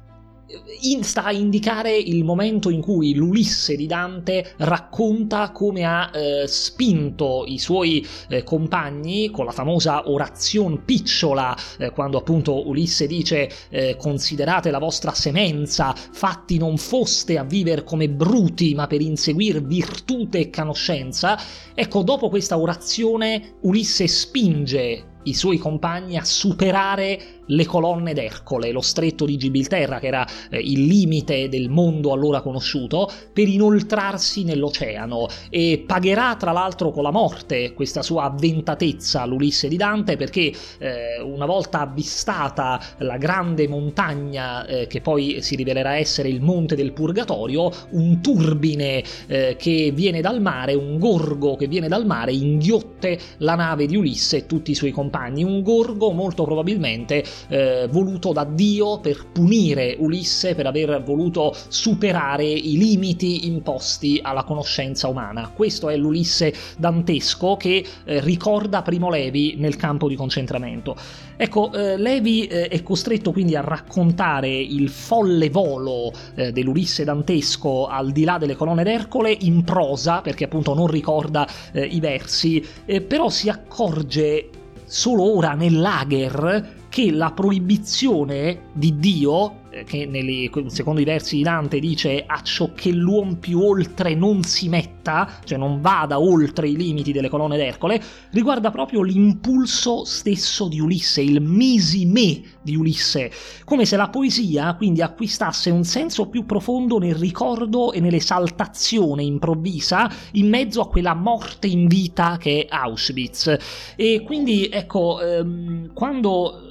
in, 0.82 1.04
sta 1.04 1.26
a 1.26 1.32
indicare 1.32 1.96
il 1.98 2.24
momento 2.24 2.70
in 2.70 2.82
cui 2.82 3.14
l'Ulisse 3.14 3.76
di 3.76 3.86
Dante 3.86 4.54
racconta 4.58 5.52
come 5.52 5.84
ha 5.84 6.10
eh, 6.14 6.48
spinto 6.48 7.44
i 7.46 7.60
suoi 7.60 8.06
eh, 8.30 8.44
compagni 8.44 9.30
con 9.30 9.46
la 9.46 9.52
famosa 9.52 10.10
orazione 10.10 10.80
picciola, 10.84 11.56
eh, 11.78 11.90
quando 11.92 12.18
appunto 12.18 12.68
Ulisse 12.68 13.08
dice 13.08 13.50
eh, 13.70 13.96
considerate 13.98 14.72
la 14.72 14.80
vostra 14.80 15.12
semenza, 15.14 15.94
fatti 15.94 16.58
non 16.58 16.78
foste 16.78 17.38
a 17.38 17.44
vivere 17.44 17.84
come 17.84 18.10
bruti, 18.10 18.74
ma 18.74 18.88
per 18.88 19.02
inseguire 19.02 19.60
virtute 19.60 20.40
e 20.40 20.50
conoscenza. 20.50 21.38
Ecco, 21.74 22.04
dopo 22.04 22.30
questa 22.30 22.58
orazione 22.58 23.56
Ulisse 23.62 24.08
spinge 24.08 25.16
i 25.24 25.34
suoi 25.34 25.58
compagni 25.58 26.18
a 26.18 26.24
superare 26.24 27.37
le 27.48 27.66
colonne 27.66 28.14
d'Ercole, 28.14 28.72
lo 28.72 28.82
stretto 28.82 29.26
di 29.26 29.38
Gibilterra, 29.38 30.00
che 30.00 30.08
era 30.08 30.28
eh, 30.50 30.60
il 30.60 30.86
limite 30.86 31.50
del 31.50 31.70
mondo 31.70 32.12
allora 32.12 32.42
conosciuto, 32.42 33.10
per 33.32 33.48
inoltrarsi 33.48 34.44
nell'oceano. 34.44 35.28
E 35.50 35.84
pagherà 35.86 36.36
tra 36.36 36.52
l'altro 36.52 36.92
con 36.92 37.04
la 37.04 37.12
morte 37.12 37.74
questa 37.74 38.02
sua 38.02 38.24
avventatezza 38.24 39.26
l'Ulisse 39.26 39.68
di 39.68 39.78
Dante 39.78 40.18
perché 40.18 40.52
eh, 40.80 41.22
una 41.22 41.46
volta 41.46 41.82
avvistata 41.82 42.80
la 43.00 43.18
grande 43.18 43.68
montagna 43.68 44.66
eh, 44.66 44.88
che 44.88 45.02
poi 45.02 45.42
si 45.42 45.56
rivelerà 45.56 45.98
essere 45.98 46.30
il 46.30 46.42
monte 46.42 46.76
del 46.76 46.94
Purgatorio, 46.94 47.72
un 47.92 48.22
turbine 48.22 49.04
eh, 49.28 49.56
che 49.58 49.92
viene 49.94 50.22
dal 50.22 50.42
mare, 50.42 50.74
un 50.74 50.98
gorgo 50.98 51.56
che 51.56 51.68
viene 51.68 51.88
dal 51.88 52.06
mare 52.06 52.34
inghiotte 52.34 53.20
la 53.38 53.56
nave 53.56 53.86
di 53.86 53.96
Ulisse 53.96 54.38
e 54.38 54.46
tutti 54.46 54.72
i 54.72 54.76
suoi 54.76 54.92
compagni, 54.92 55.44
un 55.44 55.62
gorgo 55.62 56.12
molto 56.12 56.44
probabilmente 56.44 57.24
eh, 57.48 57.88
voluto 57.90 58.32
da 58.32 58.44
Dio 58.44 59.00
per 59.00 59.28
punire 59.32 59.96
Ulisse 60.00 60.56
per 60.56 60.68
aver 60.68 61.02
voluto 61.04 61.56
superare 61.68 62.46
i 62.46 62.78
limiti 62.78 63.48
imposti 63.48 64.20
alla 64.22 64.44
conoscenza 64.44 65.08
umana. 65.08 65.52
Questo 65.54 65.90
è 65.90 65.98
l'Ulisse 65.98 66.54
dantesco 66.78 67.58
che 67.58 67.86
eh, 68.06 68.20
ricorda 68.22 68.82
Primo 68.82 69.10
Levi 69.10 69.56
nel 69.58 69.76
campo 69.76 70.08
di 70.08 70.16
concentramento. 70.16 70.96
Ecco, 71.40 71.72
eh, 71.72 71.98
Levi 71.98 72.48
eh, 72.48 72.68
è 72.68 72.82
costretto 72.82 73.32
quindi 73.32 73.56
a 73.56 73.62
raccontare 73.62 74.50
il 74.50 74.90
folle 74.90 75.50
volo 75.52 76.12
eh, 76.36 76.52
dell'Ulisse 76.52 77.04
dantesco 77.04 77.86
al 77.86 78.12
di 78.12 78.24
là 78.24 78.40
delle 78.40 78.56
colonne 78.56 78.84
d'Ercole 78.84 79.36
in 79.42 79.64
prosa, 79.64 80.22
perché 80.22 80.46
appunto 80.46 80.74
non 80.74 80.88
ricorda 80.88 81.48
eh, 81.72 81.86
i 81.86 82.00
versi, 82.00 82.66
però 83.08 83.30
si 83.30 83.50
accorge 83.50 84.50
solo 84.86 85.36
ora 85.36 85.54
nel 85.54 85.80
lager 85.80 86.77
che 86.98 87.12
la 87.12 87.32
proibizione 87.32 88.70
di 88.74 88.98
Dio 88.98 89.66
eh, 89.70 89.84
che 89.84 90.08
nelle, 90.08 90.50
secondo 90.66 91.00
i 91.00 91.04
versi 91.04 91.36
di 91.36 91.44
Dante 91.44 91.80
dice 91.80 92.24
a 92.26 92.42
ciò 92.42 92.72
che 92.74 92.90
l'uomo 92.90 93.36
più 93.36 93.62
oltre 93.62 94.16
non 94.16 94.42
si 94.42 94.68
metta, 94.68 95.30
cioè 95.44 95.60
non 95.60 95.80
vada 95.80 96.20
oltre 96.20 96.68
i 96.68 96.76
limiti 96.76 97.12
delle 97.12 97.30
colonne 97.30 97.56
d'Ercole, 97.56 98.02
riguarda 98.32 98.72
proprio 98.72 99.04
l'impulso 99.04 100.06
stesso 100.06 100.68
di 100.68 100.80
Ulisse, 100.80 101.22
il 101.22 101.40
misi 101.40 102.08
me 102.08 102.42
di 102.64 102.76
Ulisse, 102.76 103.32
come 103.64 103.86
se 103.86 103.96
la 103.96 104.10
poesia 104.10 104.74
quindi 104.74 105.04
acquistasse 105.04 105.70
un 105.70 105.84
senso 105.84 106.30
più 106.30 106.48
profondo 106.48 106.98
nel 106.98 107.14
ricordo 107.14 107.92
e 107.92 108.00
nell'esaltazione 108.00 109.22
improvvisa 109.22 110.10
in 110.32 110.50
mezzo 110.50 110.82
a 110.82 110.88
quella 110.88 111.14
morte 111.14 111.68
in 111.68 111.88
vita 111.88 112.38
che 112.38 112.66
è 112.66 112.76
Auschwitz. 112.76 113.56
E 113.96 114.24
quindi 114.26 114.68
ecco, 114.68 115.22
ehm, 115.22 115.94
quando 115.94 116.67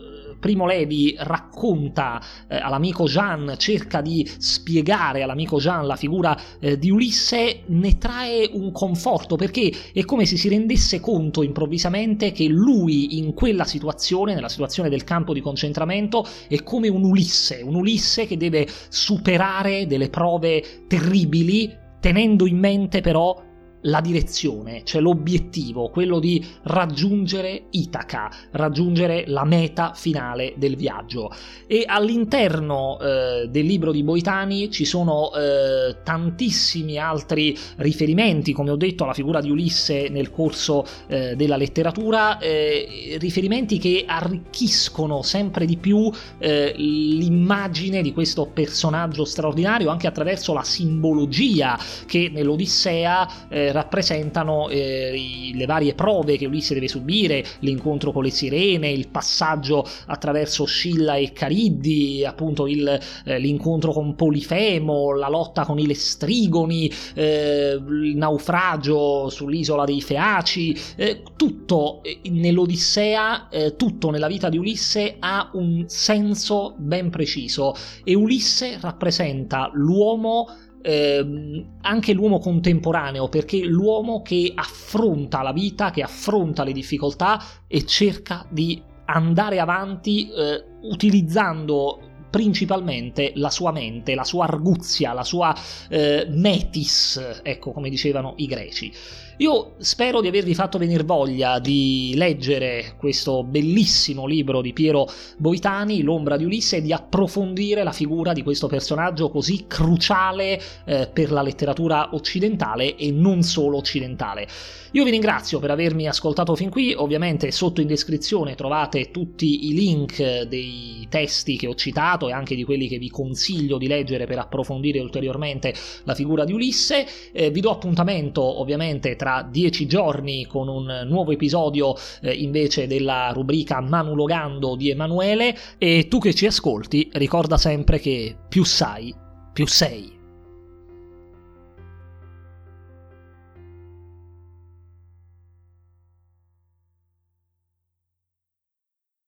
Primo 0.46 0.64
Levi 0.64 1.12
racconta 1.18 2.22
eh, 2.46 2.54
all'amico 2.54 3.06
Jean, 3.06 3.56
cerca 3.58 4.00
di 4.00 4.24
spiegare 4.38 5.24
all'amico 5.24 5.58
Jean 5.58 5.88
la 5.88 5.96
figura 5.96 6.38
eh, 6.60 6.78
di 6.78 6.88
Ulisse, 6.88 7.62
ne 7.66 7.98
trae 7.98 8.48
un 8.52 8.70
conforto 8.70 9.34
perché 9.34 9.72
è 9.92 10.04
come 10.04 10.24
se 10.24 10.36
si 10.36 10.48
rendesse 10.48 11.00
conto 11.00 11.42
improvvisamente 11.42 12.30
che 12.30 12.46
lui 12.46 13.18
in 13.18 13.34
quella 13.34 13.64
situazione, 13.64 14.34
nella 14.34 14.48
situazione 14.48 14.88
del 14.88 15.02
campo 15.02 15.32
di 15.32 15.40
concentramento, 15.40 16.24
è 16.46 16.62
come 16.62 16.86
un 16.86 17.02
Ulisse, 17.02 17.62
un 17.64 17.74
Ulisse 17.74 18.26
che 18.26 18.36
deve 18.36 18.68
superare 18.88 19.88
delle 19.88 20.10
prove 20.10 20.84
terribili 20.86 21.76
tenendo 21.98 22.46
in 22.46 22.58
mente 22.58 23.00
però 23.00 23.42
la 23.86 24.00
direzione, 24.00 24.82
cioè 24.84 25.00
l'obiettivo, 25.00 25.88
quello 25.88 26.18
di 26.18 26.44
raggiungere 26.62 27.64
Itaca, 27.70 28.30
raggiungere 28.52 29.24
la 29.26 29.44
meta 29.44 29.92
finale 29.94 30.54
del 30.56 30.76
viaggio. 30.76 31.30
E 31.66 31.84
all'interno 31.86 32.98
eh, 33.00 33.48
del 33.48 33.64
libro 33.64 33.92
di 33.92 34.02
Boitani 34.02 34.70
ci 34.70 34.84
sono 34.84 35.32
eh, 35.34 35.96
tantissimi 36.02 36.98
altri 36.98 37.56
riferimenti, 37.76 38.52
come 38.52 38.70
ho 38.70 38.76
detto, 38.76 39.04
alla 39.04 39.14
figura 39.14 39.40
di 39.40 39.50
Ulisse 39.50 40.08
nel 40.08 40.30
corso 40.30 40.84
eh, 41.06 41.34
della 41.36 41.56
letteratura, 41.56 42.38
eh, 42.38 43.16
riferimenti 43.18 43.78
che 43.78 44.04
arricchiscono 44.06 45.22
sempre 45.22 45.66
di 45.66 45.76
più 45.76 46.10
eh, 46.38 46.74
l'immagine 46.76 48.02
di 48.02 48.12
questo 48.12 48.46
personaggio 48.52 49.24
straordinario 49.24 49.90
anche 49.90 50.06
attraverso 50.06 50.52
la 50.52 50.62
simbologia 50.62 51.78
che 52.06 52.30
nell'Odissea 52.32 53.48
eh, 53.48 53.72
rappresentano 53.76 54.68
eh, 54.68 55.52
le 55.52 55.66
varie 55.66 55.94
prove 55.94 56.38
che 56.38 56.46
Ulisse 56.46 56.74
deve 56.74 56.88
subire, 56.88 57.44
l'incontro 57.60 58.10
con 58.10 58.24
le 58.24 58.30
sirene, 58.30 58.90
il 58.90 59.08
passaggio 59.08 59.86
attraverso 60.06 60.64
Scilla 60.64 61.16
e 61.16 61.32
Cariddi, 61.32 62.24
appunto 62.24 62.66
il, 62.66 62.98
eh, 63.24 63.38
l'incontro 63.38 63.92
con 63.92 64.14
Polifemo, 64.14 65.14
la 65.14 65.28
lotta 65.28 65.64
con 65.64 65.78
i 65.78 65.86
Lestrigoni, 65.86 66.90
eh, 67.14 67.78
il 67.78 68.16
naufragio 68.16 69.28
sull'isola 69.28 69.84
dei 69.84 70.00
Feaci, 70.00 70.76
eh, 70.96 71.22
tutto 71.36 72.02
eh, 72.02 72.20
nell'Odissea, 72.30 73.48
tutto 73.76 74.10
nella 74.10 74.26
vita 74.26 74.48
di 74.48 74.58
Ulisse 74.58 75.16
ha 75.18 75.50
un 75.54 75.84
senso 75.86 76.74
ben 76.76 77.10
preciso 77.10 77.74
e 78.04 78.14
Ulisse 78.14 78.78
rappresenta 78.80 79.70
l'uomo 79.72 80.46
ehm, 80.86 81.78
anche 81.82 82.12
l'uomo 82.12 82.38
contemporaneo, 82.38 83.28
perché 83.28 83.64
l'uomo 83.64 84.22
che 84.22 84.52
affronta 84.54 85.42
la 85.42 85.52
vita, 85.52 85.90
che 85.90 86.02
affronta 86.02 86.62
le 86.62 86.72
difficoltà 86.72 87.42
e 87.66 87.84
cerca 87.84 88.46
di 88.48 88.80
andare 89.06 89.58
avanti 89.58 90.28
eh, 90.30 90.64
utilizzando 90.82 92.00
principalmente 92.30 93.32
la 93.36 93.50
sua 93.50 93.72
mente, 93.72 94.14
la 94.14 94.24
sua 94.24 94.44
arguzia, 94.44 95.12
la 95.12 95.24
sua 95.24 95.54
eh, 95.88 96.26
metis, 96.30 97.40
ecco 97.42 97.72
come 97.72 97.88
dicevano 97.88 98.34
i 98.36 98.46
greci. 98.46 98.92
Io 99.38 99.74
spero 99.76 100.22
di 100.22 100.28
avervi 100.28 100.54
fatto 100.54 100.78
venire 100.78 101.02
voglia 101.02 101.58
di 101.58 102.14
leggere 102.16 102.94
questo 102.96 103.44
bellissimo 103.44 104.24
libro 104.24 104.62
di 104.62 104.72
Piero 104.72 105.06
Boitani, 105.36 106.00
L'ombra 106.00 106.38
di 106.38 106.46
Ulisse, 106.46 106.78
e 106.78 106.82
di 106.82 106.90
approfondire 106.90 107.82
la 107.82 107.92
figura 107.92 108.32
di 108.32 108.42
questo 108.42 108.66
personaggio 108.66 109.28
così 109.28 109.66
cruciale 109.66 110.58
eh, 110.86 111.10
per 111.12 111.32
la 111.32 111.42
letteratura 111.42 112.14
occidentale 112.14 112.96
e 112.96 113.10
non 113.10 113.42
solo 113.42 113.76
occidentale. 113.76 114.48
Io 114.92 115.04
vi 115.04 115.10
ringrazio 115.10 115.58
per 115.58 115.70
avermi 115.70 116.08
ascoltato 116.08 116.56
fin 116.56 116.70
qui, 116.70 116.94
ovviamente 116.94 117.50
sotto 117.50 117.82
in 117.82 117.86
descrizione 117.86 118.54
trovate 118.54 119.10
tutti 119.10 119.66
i 119.66 119.74
link 119.74 120.44
dei 120.44 121.06
testi 121.10 121.58
che 121.58 121.66
ho 121.66 121.74
citato 121.74 122.30
e 122.30 122.32
anche 122.32 122.54
di 122.54 122.64
quelli 122.64 122.88
che 122.88 122.96
vi 122.96 123.10
consiglio 123.10 123.76
di 123.76 123.88
leggere 123.88 124.24
per 124.24 124.38
approfondire 124.38 124.98
ulteriormente 125.00 125.74
la 126.04 126.14
figura 126.14 126.46
di 126.46 126.54
Ulisse. 126.54 127.06
Eh, 127.32 127.50
vi 127.50 127.60
do 127.60 127.70
appuntamento 127.70 128.40
ovviamente 128.42 129.16
tra 129.26 129.42
dieci 129.42 129.86
giorni 129.86 130.46
con 130.46 130.68
un 130.68 131.04
nuovo 131.08 131.32
episodio 131.32 131.96
eh, 132.20 132.32
invece 132.32 132.86
della 132.86 133.32
rubrica 133.32 133.80
Manulogando 133.80 134.76
di 134.76 134.90
Emanuele 134.90 135.56
e 135.78 136.06
tu 136.06 136.20
che 136.20 136.32
ci 136.32 136.46
ascolti 136.46 137.10
ricorda 137.14 137.56
sempre 137.56 137.98
che 137.98 138.36
più 138.48 138.64
sai, 138.64 139.12
più 139.52 139.66
sei. 139.66 140.15